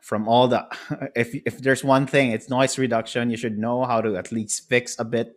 [0.00, 0.66] from all the
[1.16, 3.30] if if there's one thing, it's noise reduction.
[3.30, 5.36] You should know how to at least fix a bit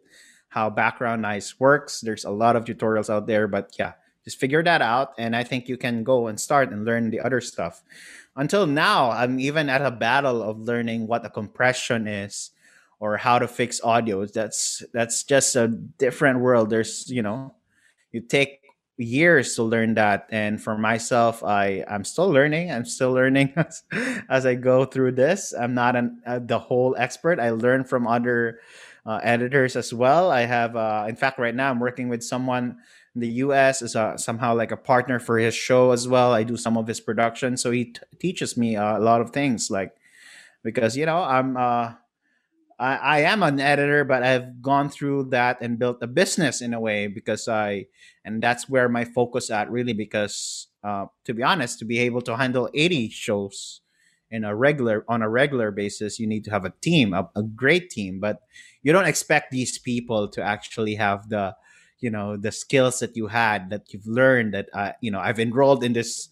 [0.50, 2.02] how background noise works.
[2.02, 5.44] There's a lot of tutorials out there, but yeah, just figure that out and i
[5.44, 7.84] think you can go and start and learn the other stuff
[8.36, 12.52] until now i'm even at a battle of learning what a compression is
[13.02, 14.26] or how to fix audio.
[14.28, 16.70] That's that's just a different world.
[16.70, 17.56] There's you know
[18.14, 18.62] you take
[18.98, 20.28] years to learn that.
[20.30, 22.72] And for myself i i'm still learning.
[22.72, 23.84] I'm still learning as,
[24.30, 25.52] as i go through this.
[25.52, 27.40] I'm not an, uh, the whole expert.
[27.40, 28.62] I learn from other
[29.04, 30.30] uh, editors as well.
[30.30, 32.78] I have uh, in fact right now i'm working with someone
[33.16, 36.32] in the us a, somehow like a partner for his show as well.
[36.34, 37.58] I do some of his production.
[37.58, 39.98] So he t- teaches me a lot of things like
[40.64, 41.94] because you know i'm uh
[42.82, 46.74] I, I am an editor, but I've gone through that and built a business in
[46.74, 47.86] a way because I,
[48.26, 52.22] and that's where my focus at really because uh, to be honest, to be able
[52.24, 53.82] to handle 80 shows
[54.32, 57.44] in a regular on a regular basis, you need to have a team, a, a
[57.44, 58.20] great team.
[58.20, 58.40] But
[58.82, 61.56] you don't expect these people to actually have the,
[62.00, 65.40] you know, the skills that you had that you've learned that uh, you know I've
[65.40, 66.30] enrolled in this,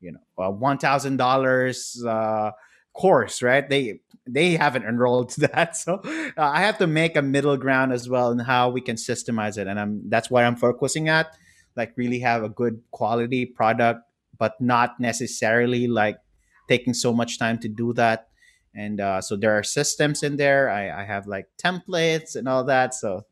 [0.00, 2.52] you know, uh, one thousand dollars uh,
[2.98, 3.68] course, right?
[3.68, 7.92] They they haven't enrolled to that, so uh, I have to make a middle ground
[7.92, 11.34] as well in how we can systemize it, and I'm that's what I'm focusing at
[11.78, 14.00] like really have a good quality product,
[14.36, 16.18] but not necessarily like
[16.68, 18.28] taking so much time to do that.
[18.74, 20.68] And uh, so there are systems in there.
[20.68, 22.94] I, I have like templates and all that.
[22.94, 23.24] So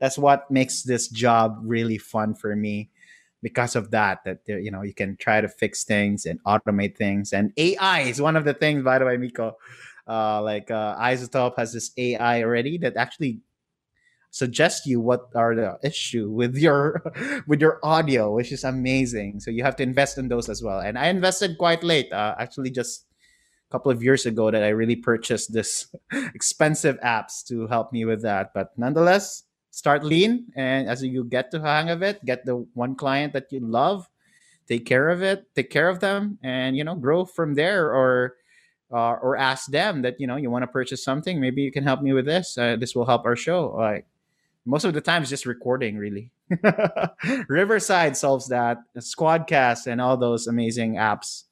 [0.00, 2.90] that's what makes this job really fun for me
[3.42, 7.32] because of that that you know you can try to fix things and automate things.
[7.32, 9.56] And ai is one of the things by the way miko.
[10.06, 13.40] Uh, like uh, iZotope has this ai already that actually
[14.30, 17.02] suggests you what are the issue with your
[17.46, 19.40] with your audio which is amazing.
[19.40, 20.80] So you have to invest in those as well.
[20.80, 23.06] And i invested quite late uh, actually just
[23.68, 25.92] a couple of years ago that i really purchased this
[26.34, 28.54] expensive apps to help me with that.
[28.54, 32.94] But nonetheless start lean and as you get to hang of it get the one
[32.94, 34.06] client that you love
[34.68, 38.36] take care of it take care of them and you know grow from there or
[38.92, 41.40] uh, or ask them that you know you want to purchase something?
[41.40, 43.74] Maybe you can help me with this uh, this will help our show.
[43.76, 44.06] Like
[44.64, 46.30] most of the time it's just recording really.
[47.48, 48.78] Riverside solves that.
[48.98, 51.44] Squadcast and all those amazing apps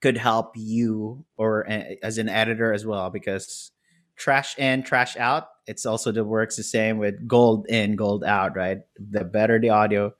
[0.00, 1.66] could help you or
[2.02, 3.72] as an editor as well because
[4.18, 8.56] trash in trash out it's also the works the same with gold in gold out
[8.56, 8.78] right
[9.10, 10.12] the better the audio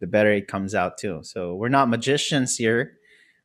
[0.00, 2.92] the better it comes out too so we're not magicians here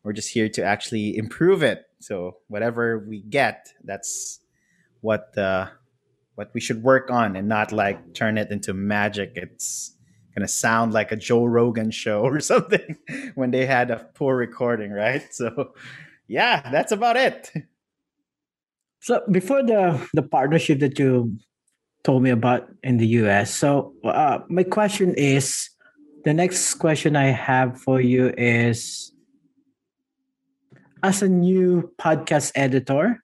[0.04, 4.40] we're just here to actually improve it so whatever we get that's
[5.02, 5.68] what uh
[6.42, 9.34] what we should work on and not like turn it into magic.
[9.36, 9.96] It's
[10.36, 12.98] gonna sound like a Joe Rogan show or something
[13.36, 15.22] when they had a poor recording, right?
[15.32, 15.74] So
[16.28, 17.52] yeah, that's about it.
[19.02, 21.38] So before the the partnership that you
[22.04, 25.70] told me about in the US, so uh, my question is
[26.24, 29.12] the next question I have for you is
[31.02, 33.24] as a new podcast editor,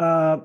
[0.00, 0.38] uh,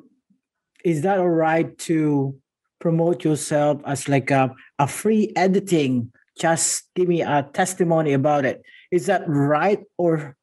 [0.84, 2.38] is that all right to
[2.78, 6.14] promote yourself as like a, a free editing?
[6.38, 8.62] Just give me a testimony about it.
[8.92, 10.38] Is that right or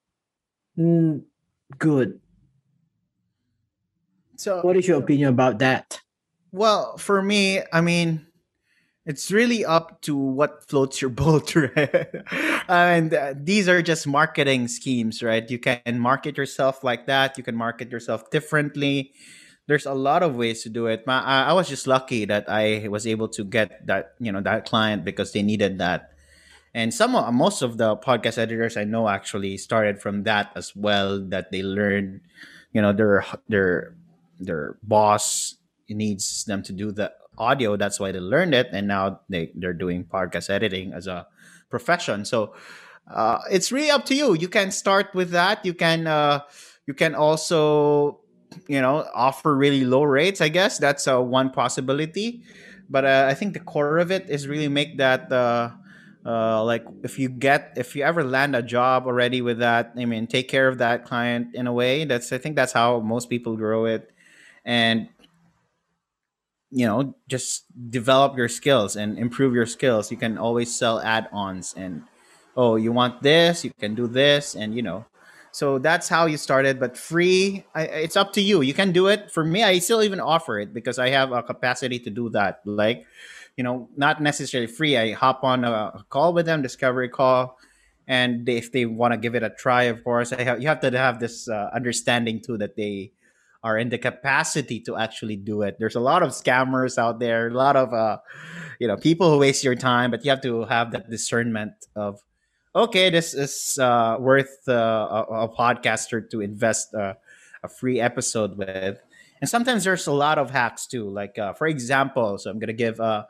[0.76, 1.22] mm,
[1.78, 2.18] good?
[4.37, 6.01] So, what is your opinion about that?
[6.53, 8.27] Well, for me, I mean,
[9.05, 12.07] it's really up to what floats your boat, right?
[12.68, 15.49] and uh, these are just marketing schemes, right?
[15.51, 17.37] You can market yourself like that.
[17.37, 19.12] You can market yourself differently.
[19.66, 21.05] There's a lot of ways to do it.
[21.07, 24.66] I, I was just lucky that I was able to get that, you know, that
[24.66, 26.11] client because they needed that.
[26.75, 30.75] And some, of, most of the podcast editors I know actually started from that as
[30.75, 31.21] well.
[31.21, 32.23] That they learned,
[32.73, 33.95] you know, their their
[34.44, 35.57] their boss
[35.88, 37.76] needs them to do the audio.
[37.76, 41.26] That's why they learned it, and now they they're doing podcast editing as a
[41.70, 42.24] profession.
[42.24, 42.55] So
[43.11, 44.35] uh, it's really up to you.
[44.35, 45.64] You can start with that.
[45.64, 46.40] You can uh,
[46.87, 48.20] you can also
[48.68, 50.40] you know offer really low rates.
[50.40, 52.42] I guess that's uh, one possibility.
[52.90, 55.33] But uh, I think the core of it is really make that.
[55.33, 55.70] Uh,
[56.24, 60.05] uh, like if you get if you ever land a job already with that i
[60.05, 63.28] mean take care of that client in a way that's i think that's how most
[63.28, 64.12] people grow it
[64.64, 65.09] and
[66.70, 70.11] you know just develop your skills and improve your skills.
[70.11, 72.03] You can always sell add-ons and
[72.57, 75.05] oh you want this you can do this and you know.
[75.55, 78.62] So that's how you started but free I, it's up to you.
[78.62, 79.31] You can do it.
[79.31, 82.61] For me i still even offer it because i have a capacity to do that.
[82.64, 83.05] Like
[83.57, 84.96] you know not necessarily free.
[84.96, 87.59] I hop on a call with them discovery call
[88.09, 90.81] and if they want to give it a try of course I have, you have
[90.81, 93.12] to have this uh, understanding too that they
[93.62, 95.77] are in the capacity to actually do it.
[95.79, 98.19] There's a lot of scammers out there, a lot of uh,
[98.79, 102.21] you know people who waste your time, but you have to have that discernment of
[102.75, 107.15] okay, this is uh, worth uh, a, a, podcaster to invest uh,
[107.63, 108.98] a free episode with.
[109.42, 111.08] And sometimes there's a lot of hacks too.
[111.08, 113.25] Like uh, for example, so I'm gonna give uh,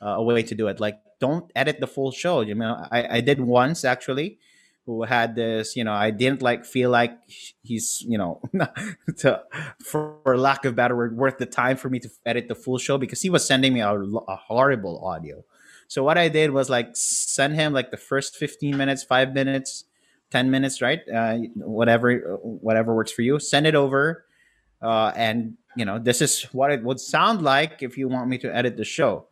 [0.00, 0.80] a way to do it.
[0.80, 2.42] Like don't edit the full show.
[2.42, 4.38] You know, I, I did once actually
[4.86, 7.16] who had this, you know, I didn't like feel like
[7.62, 8.40] he's, you know,
[9.18, 9.42] to,
[9.84, 12.78] for, for lack of better word, worth the time for me to edit the full
[12.78, 15.42] show because he was sending me a, a horrible audio.
[15.88, 19.84] So what I did was like send him like the first 15 minutes, five minutes,
[20.30, 21.00] 10 minutes, right?
[21.08, 23.38] Uh, whatever, whatever works for you.
[23.38, 24.24] Send it over.
[24.82, 28.38] uh, and you know this is what it would sound like if you want me
[28.38, 29.26] to edit the show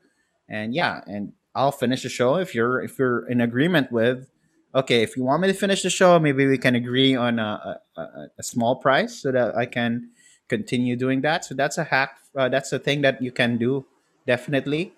[0.48, 4.28] and yeah and i'll finish the show if you're if you're in agreement with
[4.74, 7.80] okay if you want me to finish the show maybe we can agree on a,
[7.96, 8.02] a,
[8.38, 10.10] a small price so that i can
[10.52, 11.44] continue doing that.
[11.48, 13.86] So that's a hack uh, that's a thing that you can do
[14.26, 14.92] definitely.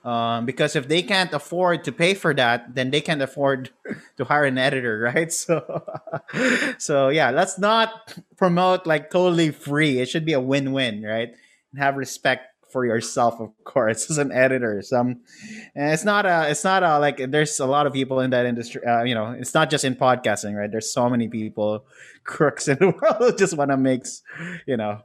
[0.00, 3.68] Um, because if they can't afford to pay for that then they can't afford
[4.16, 5.30] to hire an editor right?
[5.32, 5.56] So
[6.78, 9.98] so yeah let's not promote like totally free.
[9.98, 11.34] It should be a win-win right?
[11.70, 15.20] And have respect for yourself of course as an editor some
[15.74, 18.46] and it's not a it's not a like there's a lot of people in that
[18.46, 21.84] industry uh, you know it's not just in podcasting right there's so many people
[22.24, 24.04] crooks in the world who just want to make
[24.66, 24.98] you know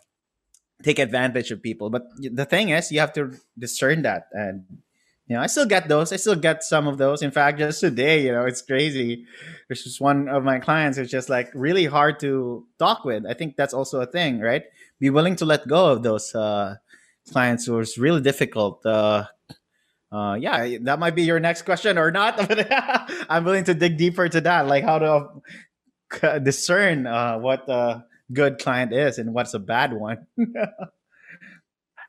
[0.84, 4.66] take advantage of people but the thing is you have to discern that and
[5.28, 6.14] you know, I still get those.
[6.14, 7.24] I still get some of those.
[7.24, 9.26] In fact, just today, you know, it's crazy.
[9.68, 13.26] There's just one of my clients who's just like really hard to talk with.
[13.26, 14.64] I think that's also a thing, right?
[15.00, 16.76] Be willing to let go of those uh,
[17.32, 18.86] clients was really difficult.
[18.86, 19.26] Uh,
[20.12, 22.36] uh, yeah, that might be your next question or not.
[23.30, 28.60] I'm willing to dig deeper to that, like how to discern uh, what a good
[28.60, 30.28] client is and what's a bad one.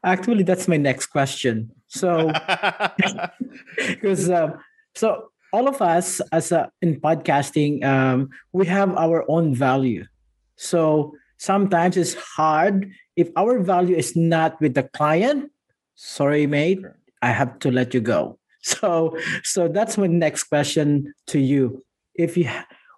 [0.04, 1.72] Actually, that's my next question.
[1.88, 2.30] So,
[3.76, 4.60] because um,
[4.94, 10.04] so all of us as a, in podcasting, um, we have our own value.
[10.56, 15.50] So sometimes it's hard if our value is not with the client.
[15.94, 16.80] Sorry, mate,
[17.22, 18.38] I have to let you go.
[18.66, 21.84] So, so that's my next question to you.
[22.16, 22.50] If you,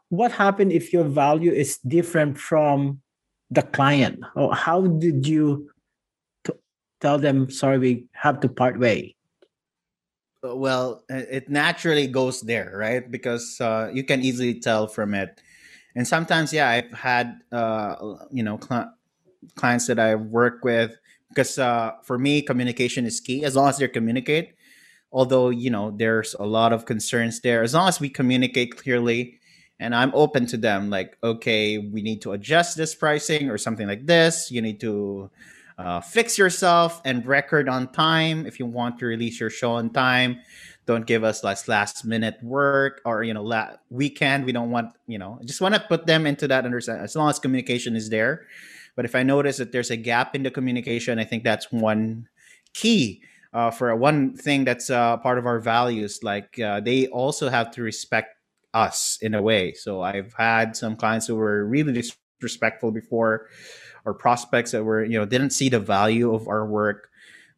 [0.08, 3.02] what happened if your value is different from
[3.50, 4.24] the client?
[4.34, 5.68] Or how did you
[7.00, 9.14] tell them sorry we have to part way
[10.46, 15.40] uh, well it naturally goes there right because uh, you can easily tell from it
[15.94, 17.94] and sometimes yeah i've had uh,
[18.30, 18.92] you know cl-
[19.54, 20.96] clients that i work with
[21.30, 24.54] because uh, for me communication is key as long as they communicate
[25.12, 29.38] although you know there's a lot of concerns there as long as we communicate clearly
[29.80, 33.86] and i'm open to them like okay we need to adjust this pricing or something
[33.86, 35.30] like this you need to
[35.78, 39.90] uh, fix yourself and record on time if you want to release your show on
[39.90, 40.40] time.
[40.86, 44.44] Don't give us last last minute work or you know la- weekend.
[44.44, 45.38] We don't want you know.
[45.44, 48.46] Just want to put them into that understand as long as communication is there.
[48.98, 52.26] But if I notice that there's a gap in the communication, I think that's one
[52.74, 53.22] key
[53.54, 56.18] uh, for one thing that's uh, part of our values.
[56.24, 58.34] Like uh, they also have to respect
[58.74, 59.72] us in a way.
[59.74, 63.46] So I've had some clients who were really disrespectful before
[64.04, 67.08] or prospects that were you know didn't see the value of our work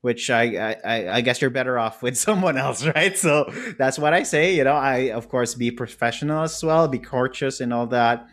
[0.03, 3.16] which I, I I guess you're better off with someone else, right?
[3.16, 4.55] So that's what I say.
[4.57, 8.26] You know, I of course be professional as well, be courteous and all that.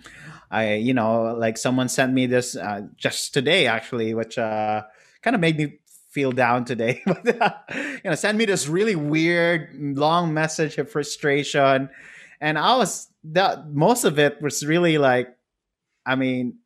[0.49, 4.83] I you know like someone sent me this uh, just today actually, which uh,
[5.21, 5.79] kind of made me
[6.09, 7.01] feel down today.
[7.05, 11.89] but uh, you know, send me this really weird long message of frustration,
[12.41, 15.35] and I was that most of it was really like,
[16.05, 16.59] I mean,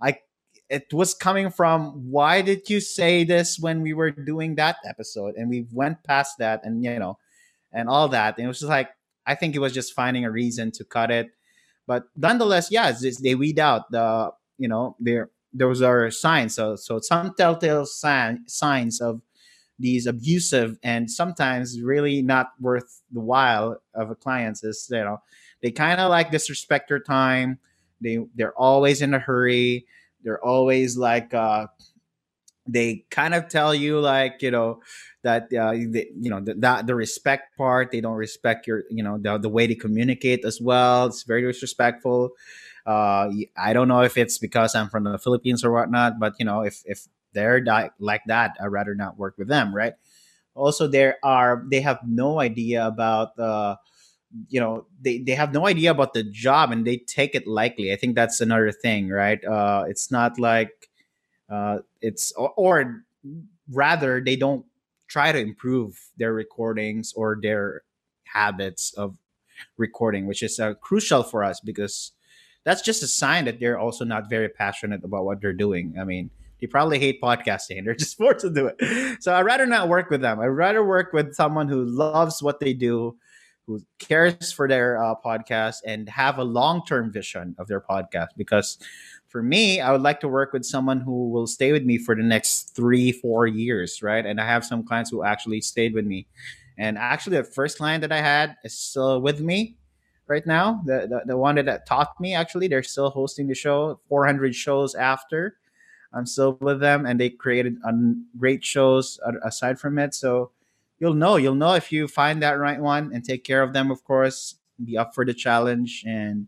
[0.00, 0.18] I
[0.68, 5.36] it was coming from why did you say this when we were doing that episode?
[5.36, 7.18] And we went past that and you know
[7.72, 8.36] and all that.
[8.36, 8.90] And it was just like
[9.26, 11.30] i think it was just finding a reason to cut it
[11.86, 16.54] but nonetheless yeah they weed out the you know there those are signs.
[16.54, 19.22] So so some telltale sign, signs of
[19.78, 25.22] these abusive and sometimes really not worth the while of a client is you know.
[25.62, 27.58] They kind of like disrespect your time.
[28.00, 29.86] They they're always in a hurry.
[30.22, 31.68] They're always like uh,
[32.66, 34.80] they kind of tell you like you know
[35.22, 39.02] that uh, the, you know the, that the respect part they don't respect your you
[39.02, 41.06] know the, the way they communicate as well.
[41.06, 42.30] It's very disrespectful.
[42.86, 46.44] Uh, i don't know if it's because i'm from the philippines or whatnot but you
[46.44, 49.94] know if if they're di- like that i'd rather not work with them right?
[50.54, 53.76] Also there are they have no idea about uh,
[54.48, 57.92] you know they, they have no idea about the job and they take it lightly.
[57.92, 59.44] I think that's another thing right?
[59.44, 60.88] Uh, it's not like
[61.50, 63.04] uh, it's or, or,
[63.70, 64.66] rather they don't
[65.08, 67.82] try to improve their recordings or their
[68.24, 69.16] habits of
[69.78, 72.12] recording which is uh, crucial for us because
[72.64, 75.94] that's just a sign that they're also not very passionate about what they're doing.
[75.98, 76.30] I mean
[76.60, 77.82] they probably hate podcasting.
[77.84, 79.22] They're just forced to do it.
[79.22, 80.40] So i'd rather not work with them.
[80.40, 83.16] I'd rather work with someone who loves what they do
[83.66, 88.78] who cares for their uh, podcast and have a long-term vision of their podcast because
[89.34, 92.14] for me i would like to work with someone who will stay with me for
[92.14, 96.06] the next three four years right and i have some clients who actually stayed with
[96.06, 96.24] me
[96.78, 99.76] and actually the first client that i had is still with me
[100.28, 103.98] right now the, the, the one that taught me actually they're still hosting the show
[104.08, 105.56] 400 shows after
[106.14, 110.14] I'm still with them, and they created um, great shows aside from it.
[110.14, 110.52] So
[111.00, 113.90] you'll know, you'll know if you find that right one and take care of them.
[113.90, 116.46] Of course, be up for the challenge and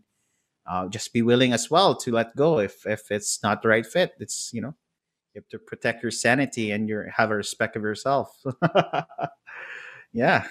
[0.67, 3.85] uh, just be willing as well to let go if if it's not the right
[3.85, 4.13] fit.
[4.19, 4.75] It's you know
[5.33, 8.29] you have to protect your sanity and your have a respect of yourself.
[10.13, 10.47] yeah,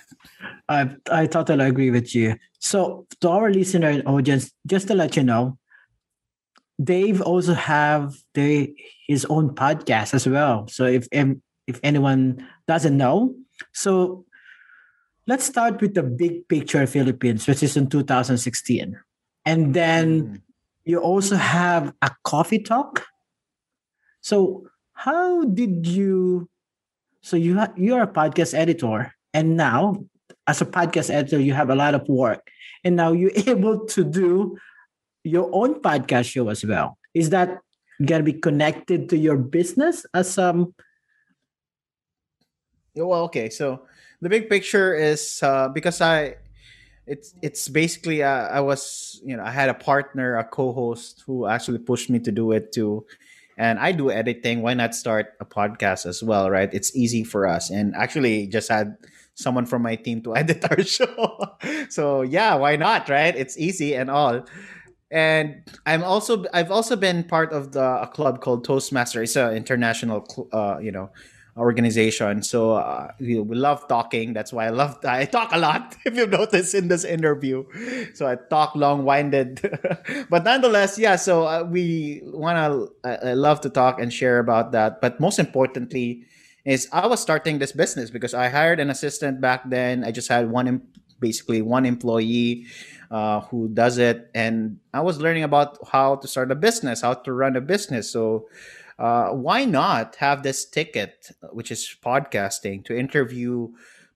[0.68, 2.36] I I totally agree with you.
[2.58, 5.58] So to our listener and audience, just to let you know,
[6.82, 8.74] Dave also have the
[9.06, 10.68] his own podcast as well.
[10.68, 13.34] So if if anyone doesn't know,
[13.72, 14.24] so
[15.26, 18.96] let's start with the big picture Philippines, which is in 2016.
[19.46, 20.40] And then mm.
[20.84, 23.06] you also have a coffee talk.
[24.20, 26.50] So how did you
[27.22, 30.04] so you ha- you're a podcast editor and now
[30.46, 32.50] as a podcast editor you have a lot of work
[32.84, 34.58] and now you're able to do
[35.22, 36.98] your own podcast show as well.
[37.14, 37.58] Is that
[38.04, 40.74] going to be connected to your business as um
[42.94, 43.86] well okay so
[44.20, 46.36] the big picture is uh, because i
[47.06, 51.46] it's it's basically uh, i was you know i had a partner a co-host who
[51.46, 53.04] actually pushed me to do it too.
[53.58, 54.60] And i do editing.
[54.60, 56.68] Why not start a podcast as well right?
[56.72, 57.70] It's easy for us.
[57.70, 58.96] And actually just had
[59.34, 61.56] someone from my team to edit our show.
[61.88, 63.34] So yeah why not right?
[63.34, 64.44] It's easy and all.
[65.08, 69.54] And i'm also i've also been part of the a club called toastmaster it's an
[69.54, 71.10] international uh, you know
[71.56, 72.42] organization.
[72.42, 74.32] So uh, we, we love talking.
[74.34, 75.96] That's why I love I talk a lot.
[76.04, 77.64] If you notice in this interview,
[78.14, 79.60] so I talk long winded,
[80.30, 81.16] but nonetheless, yeah.
[81.16, 82.92] So uh, we want to.
[83.08, 85.00] I, I love to talk and share about that.
[85.00, 86.24] But most importantly,
[86.64, 90.04] is I was starting this business because I hired an assistant back then.
[90.04, 90.82] I just had one,
[91.20, 92.66] basically one employee.
[93.08, 97.14] Uh, who does it and i was learning about how to start a business how
[97.14, 98.48] to run a business so
[98.98, 103.68] uh, why not have this ticket, which is podcasting, to interview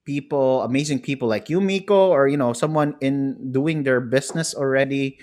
[0.03, 5.19] people, amazing people like you, Miko, or you know someone in doing their business already.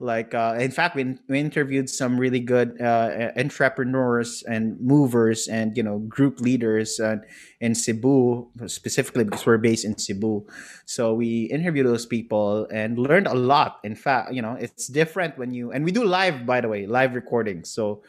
[0.00, 5.76] Like, uh, in fact, we, we interviewed some really good uh, entrepreneurs and movers and
[5.76, 7.16] you know group leaders uh,
[7.60, 10.46] in Cebu, specifically because we're based in Cebu.
[10.86, 13.78] So we interviewed those people and learned a lot.
[13.84, 16.86] In fact, you know, it's different when you and we do live, by the way,
[16.86, 17.70] live recordings.
[17.70, 18.02] So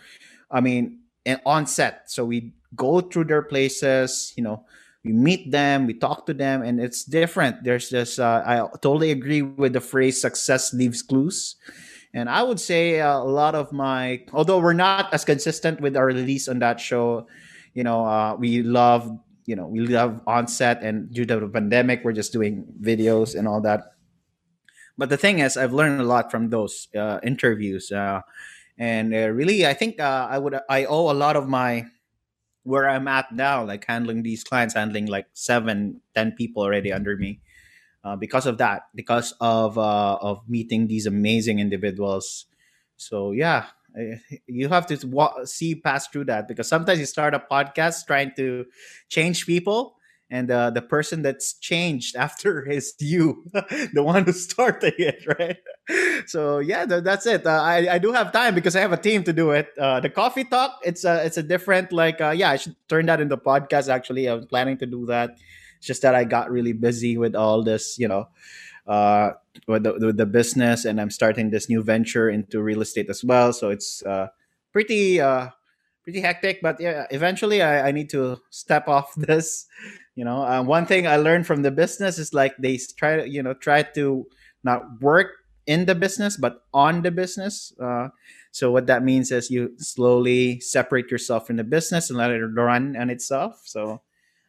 [0.53, 2.11] I mean, and on set.
[2.11, 4.65] So we go through their places, you know,
[5.03, 7.63] we meet them, we talk to them, and it's different.
[7.63, 11.57] There's just, uh, I totally agree with the phrase success leaves clues.
[12.13, 15.97] And I would say uh, a lot of my, although we're not as consistent with
[15.97, 17.27] our release on that show,
[17.73, 19.11] you know, uh, we love,
[19.45, 23.35] you know, we love on set, and due to the pandemic, we're just doing videos
[23.35, 23.95] and all that.
[24.97, 27.91] But the thing is, I've learned a lot from those uh, interviews.
[27.91, 28.21] Uh,
[28.77, 31.85] and uh, really i think uh, i would i owe a lot of my
[32.63, 37.17] where i'm at now like handling these clients handling like seven ten people already under
[37.17, 37.39] me
[38.03, 42.45] uh, because of that because of uh, of meeting these amazing individuals.
[42.97, 43.67] So yeah
[44.47, 48.65] you have to see pass through that because sometimes you start a podcast trying to
[49.09, 49.95] change people
[50.33, 53.45] and uh, the person that's changed after is you,
[53.93, 55.57] the one who started it, right?
[56.25, 57.45] So yeah, th- that's it.
[57.45, 59.69] Uh, I I do have time because I have a team to do it.
[59.77, 63.05] Uh, the coffee talk, it's a it's a different like uh, yeah, I should turn
[63.05, 63.93] that into podcast.
[63.93, 65.37] Actually, I'm planning to do that.
[65.77, 68.25] It's just that I got really busy with all this, you know,
[68.87, 73.09] uh, with the, with the business, and I'm starting this new venture into real estate
[73.09, 73.53] as well.
[73.53, 74.33] So it's uh,
[74.71, 75.21] pretty
[76.03, 79.67] pretty hectic but yeah eventually I, I need to step off this
[80.15, 83.29] you know uh, one thing i learned from the business is like they try to
[83.29, 84.25] you know try to
[84.63, 85.27] not work
[85.65, 88.09] in the business but on the business uh,
[88.51, 92.43] so what that means is you slowly separate yourself from the business and let it
[92.45, 94.01] run on itself so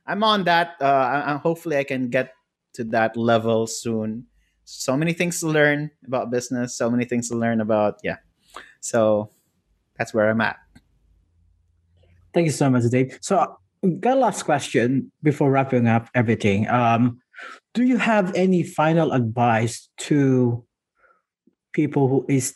[0.06, 2.34] i'm on that uh, I, hopefully i can get
[2.74, 4.26] to that level soon.
[4.64, 8.16] So many things to learn about business so many things to learn about yeah
[8.80, 9.30] so
[9.96, 10.56] that's where i'm at.
[12.32, 13.18] Thank you so much dave.
[13.20, 13.58] So
[13.90, 16.68] got a last question before wrapping up everything.
[16.68, 17.20] Um,
[17.74, 20.64] do you have any final advice to
[21.72, 22.54] people who is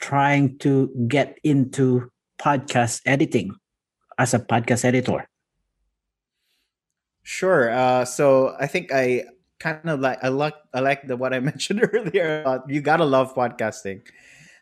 [0.00, 2.10] trying to get into
[2.40, 3.54] podcast editing
[4.18, 5.28] as a podcast editor?
[7.22, 7.70] Sure.
[7.70, 9.24] Uh, so I think I
[9.58, 12.42] kind of like I like I like the what I mentioned earlier.
[12.42, 14.02] About you gotta love podcasting.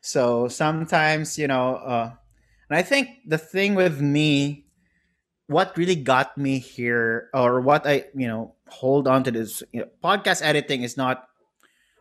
[0.00, 2.10] So sometimes you know, uh,
[2.70, 4.64] and I think the thing with me
[5.46, 9.80] what really got me here or what I, you know, hold on to this you
[9.80, 11.28] know, podcast editing is not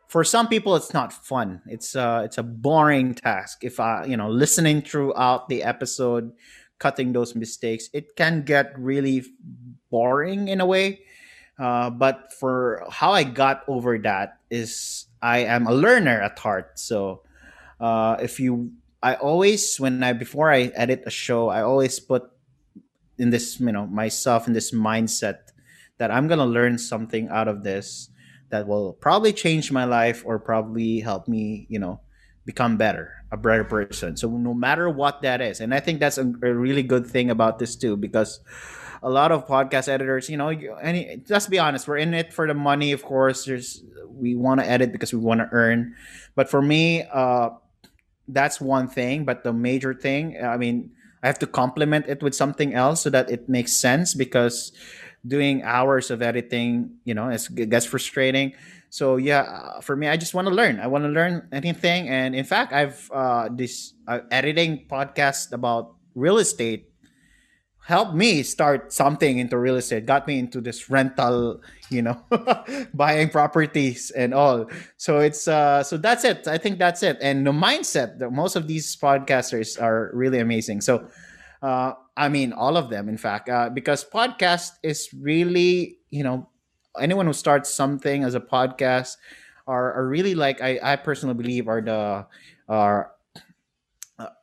[0.07, 1.61] for some people it's not fun.
[1.65, 3.63] It's uh it's a boring task.
[3.63, 6.31] If I, you know, listening throughout the episode
[6.79, 9.23] cutting those mistakes, it can get really
[9.89, 11.01] boring in a way.
[11.59, 16.79] Uh, but for how I got over that is I am a learner at heart.
[16.79, 17.21] So
[17.79, 18.73] uh, if you,
[19.03, 22.29] I always when I before I edit a show, I always put
[23.21, 25.53] in this you know myself in this mindset
[25.99, 28.09] that I'm gonna learn something out of this
[28.49, 32.01] that will probably change my life or probably help me you know
[32.45, 34.17] become better a better person.
[34.17, 37.29] So no matter what that is and i think that's a, a really good thing
[37.29, 38.41] about this too because
[39.03, 42.45] a lot of podcast editors you know any let's be honest we're in it for
[42.47, 45.95] the money of course there's we want to edit because we want to earn.
[46.35, 47.49] But for me uh
[48.27, 50.91] that's one thing but the major thing i mean
[51.23, 54.71] i have to complement it with something else so that it makes sense because
[55.25, 58.53] doing hours of editing you know it gets frustrating.
[58.89, 60.79] So yeah uh, for me i just want to learn.
[60.79, 62.09] I want to learn anything.
[62.09, 66.90] And in fact i've uh this uh, editing podcast about real estate
[67.83, 70.05] helped me start something into real estate.
[70.05, 72.21] Got me into this rental you know
[72.93, 74.69] buying properties and all.
[74.97, 76.47] So it's uh so that's it.
[76.47, 77.17] I think that's it.
[77.21, 80.81] And the mindset that most of these podcasters are really amazing.
[80.81, 81.07] So
[81.61, 86.49] uh i mean all of them in fact uh, because podcast is really you know
[86.99, 89.17] anyone who starts something as a podcast
[89.67, 92.25] are, are really like I, I personally believe are the
[92.67, 93.11] are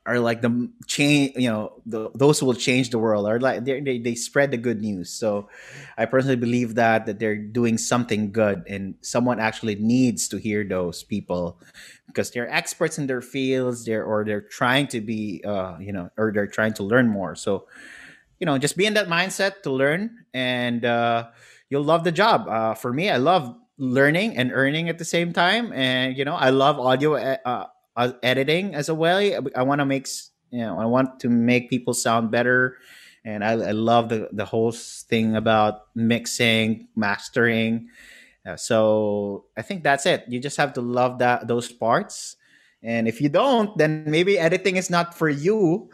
[0.06, 3.64] are like the change you know the, those who will change the world are like
[3.64, 5.48] they, they spread the good news so
[5.96, 10.64] i personally believe that that they're doing something good and someone actually needs to hear
[10.64, 11.60] those people
[12.06, 16.10] because they're experts in their fields they're or they're trying to be uh you know
[16.16, 17.66] or they're trying to learn more so
[18.40, 21.28] you know just be in that mindset to learn and uh
[21.70, 22.48] you'll love the job.
[22.48, 26.34] Uh, for me, I love learning and earning at the same time, and you know,
[26.34, 27.66] I love audio uh,
[27.98, 29.18] uh, editing as well.
[29.54, 30.06] I want to make
[30.50, 32.78] you know, I want to make people sound better,
[33.24, 37.88] and I, I love the the whole thing about mixing, mastering.
[38.46, 40.24] Uh, so I think that's it.
[40.28, 42.36] You just have to love that those parts.
[42.80, 45.90] And if you don't, then maybe editing is not for you.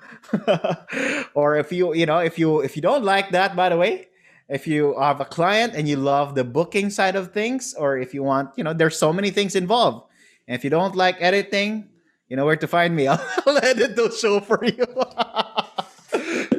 [1.35, 4.09] or if you, you know, if you if you don't like that, by the way,
[4.49, 8.13] if you have a client and you love the booking side of things, or if
[8.13, 10.07] you want, you know, there's so many things involved.
[10.47, 11.89] And if you don't like editing,
[12.29, 13.07] you know where to find me.
[13.07, 14.85] I'll, I'll edit those show for you.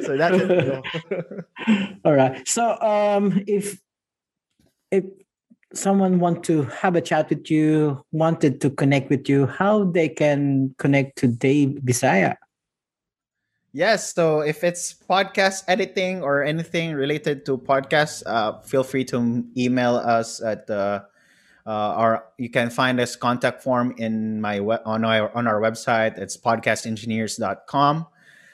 [0.02, 1.44] so that's it.
[2.04, 2.46] All right.
[2.46, 3.80] So um, if
[4.90, 5.04] if
[5.74, 10.08] someone want to have a chat with you, wanted to connect with you, how they
[10.08, 12.36] can connect to Dave Visaya?
[13.72, 19.44] Yes, so if it's podcast editing or anything related to podcasts, uh, feel free to
[19.54, 21.04] email us at the
[21.66, 26.16] uh, or you can find us contact form in my on our on our website.
[26.18, 28.06] It's podcastengineers.com.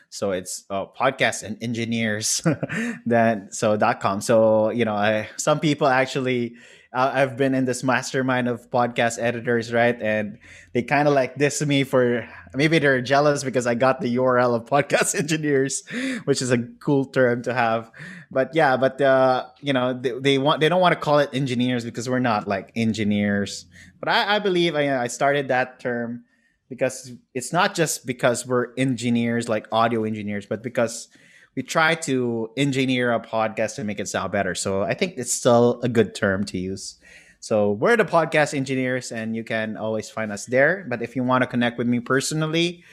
[0.08, 2.42] So it's uh, podcast and engineers
[3.06, 4.20] that so dot com.
[4.20, 6.54] So you know, I, some people actually
[6.92, 10.00] uh, I've been in this mastermind of podcast editors, right?
[10.00, 10.38] And
[10.74, 14.54] they kind of like diss me for maybe they're jealous because I got the URL
[14.54, 15.82] of podcast engineers,
[16.24, 17.90] which is a cool term to have.
[18.30, 21.30] But yeah, but uh, you know, they, they want they don't want to call it
[21.32, 23.64] engineers because we're not like engineers.
[23.98, 26.24] But I, I believe I, I started that term
[26.68, 31.08] because it's not just because we're engineers like audio engineers, but because
[31.54, 34.54] we try to engineer a podcast to make it sound better.
[34.54, 36.96] So I think it's still a good term to use.
[37.40, 40.86] So we're the podcast engineers, and you can always find us there.
[40.88, 42.84] But if you want to connect with me personally,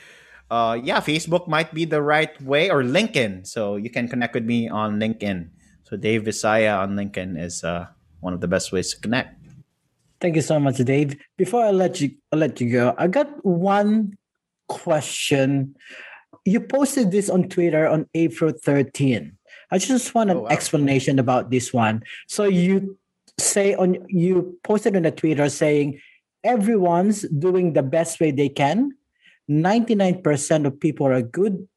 [0.49, 3.45] uh, yeah, Facebook might be the right way, or LinkedIn.
[3.45, 5.49] So you can connect with me on LinkedIn.
[5.83, 7.87] So Dave Visaya on LinkedIn is uh,
[8.21, 9.37] one of the best ways to connect.
[10.19, 11.15] Thank you so much, Dave.
[11.37, 14.17] Before I let you I let you go, I got one
[14.67, 15.75] question
[16.45, 19.37] you posted this on Twitter on April 13.
[19.71, 20.49] I just want an oh, wow.
[20.49, 22.03] explanation about this one.
[22.27, 22.97] So you
[23.37, 25.99] say on you posted on the Twitter saying
[26.43, 28.91] everyone's doing the best way they can.
[29.49, 31.67] 99% of people are good.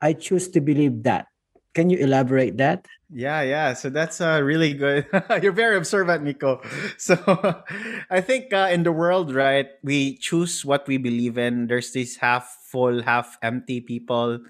[0.00, 1.26] I choose to believe that.
[1.74, 2.86] Can you elaborate that?
[3.14, 3.74] Yeah, yeah.
[3.74, 5.06] So that's uh, really good.
[5.42, 6.62] You're very observant, Miko.
[6.98, 7.16] So
[8.10, 11.66] I think uh, in the world, right, we choose what we believe in.
[11.66, 14.40] There's these half full, half empty people.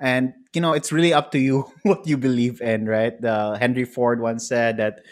[0.00, 3.14] And, you know, it's really up to you what you believe in, right?
[3.24, 5.04] Uh, Henry Ford once said that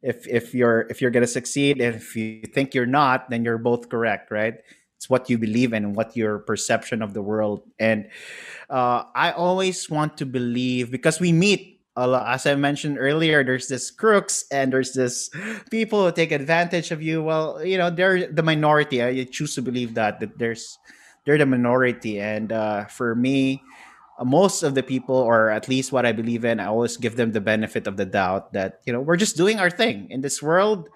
[0.00, 3.88] if, if you're if you're gonna succeed, if you think you're not, then you're both
[3.88, 4.54] correct, right?
[4.96, 7.62] It's what you believe in and what your perception of the world.
[7.78, 8.08] And
[8.70, 13.90] uh, I always want to believe because we meet as I mentioned earlier, there's this
[13.90, 15.30] crooks and there's this
[15.70, 17.22] people who take advantage of you.
[17.22, 19.02] Well, you know, they're the minority.
[19.02, 20.78] I choose to believe that that there's
[21.24, 23.62] they're the minority, and uh, for me,
[24.24, 27.32] most of the people, or at least what I believe in, I always give them
[27.32, 30.42] the benefit of the doubt that you know we're just doing our thing in this
[30.42, 30.88] world.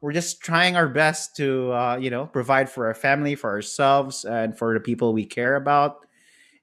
[0.00, 4.24] We're just trying our best to uh, you know provide for our family, for ourselves,
[4.24, 6.03] and for the people we care about.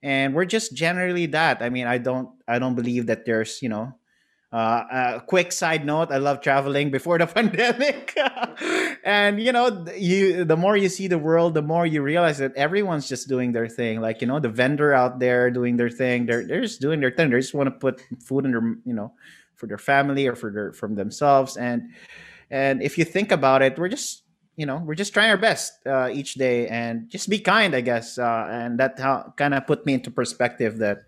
[0.04, 1.62] And we're just generally that.
[1.62, 3.93] I mean, I don't I don't believe that there's you know
[4.52, 4.84] uh,
[5.18, 8.18] a quick side note: I love traveling before the pandemic,
[9.04, 12.56] and you know, you the more you see the world, the more you realize that
[12.56, 14.02] everyone's just doing their thing.
[14.02, 16.26] Like you know, the vendor out there doing their thing.
[16.26, 17.30] They're they're just doing their thing.
[17.30, 19.14] They just want to put food in their you know
[19.56, 21.56] for their family or for their from themselves.
[21.56, 21.91] And
[22.49, 24.20] and if you think about it, we're just
[24.58, 27.82] you know we're just trying our best uh, each day and just be kind, I
[27.82, 28.18] guess.
[28.18, 28.97] Uh, and that
[29.38, 31.04] kind of put me into perspective that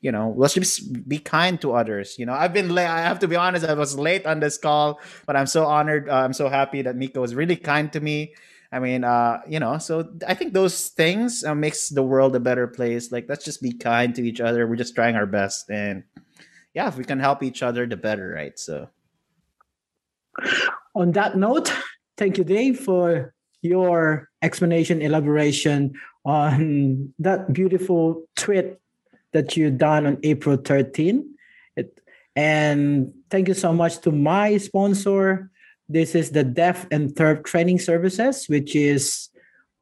[0.00, 2.18] you know let's just be kind to others.
[2.18, 4.58] You know i've been late i have to be honest i was late on this
[4.58, 8.00] call but i'm so honored uh, i'm so happy that miko was really kind to
[8.00, 8.34] me.
[8.70, 12.40] I mean uh you know so i think those things uh, makes the world a
[12.40, 13.10] better place.
[13.12, 14.66] Like let's just be kind to each other.
[14.66, 16.04] We're just trying our best and
[16.74, 18.58] yeah if we can help each other the better right?
[18.58, 18.88] So
[20.94, 21.72] on that note
[22.16, 25.94] thank you dave for your explanation elaboration
[26.24, 28.76] on that beautiful tweet
[29.32, 31.24] that you done on April 13.
[31.76, 31.98] It,
[32.36, 35.50] and thank you so much to my sponsor.
[35.88, 39.28] This is the Deaf and Third Training Services, which is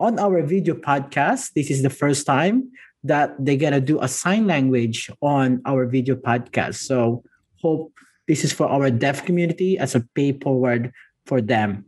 [0.00, 1.52] on our video podcast.
[1.54, 2.72] This is the first time
[3.04, 6.82] that they're gonna do a sign language on our video podcast.
[6.86, 7.22] So
[7.60, 7.92] hope
[8.26, 10.92] this is for our deaf community as a pay forward
[11.26, 11.84] for them.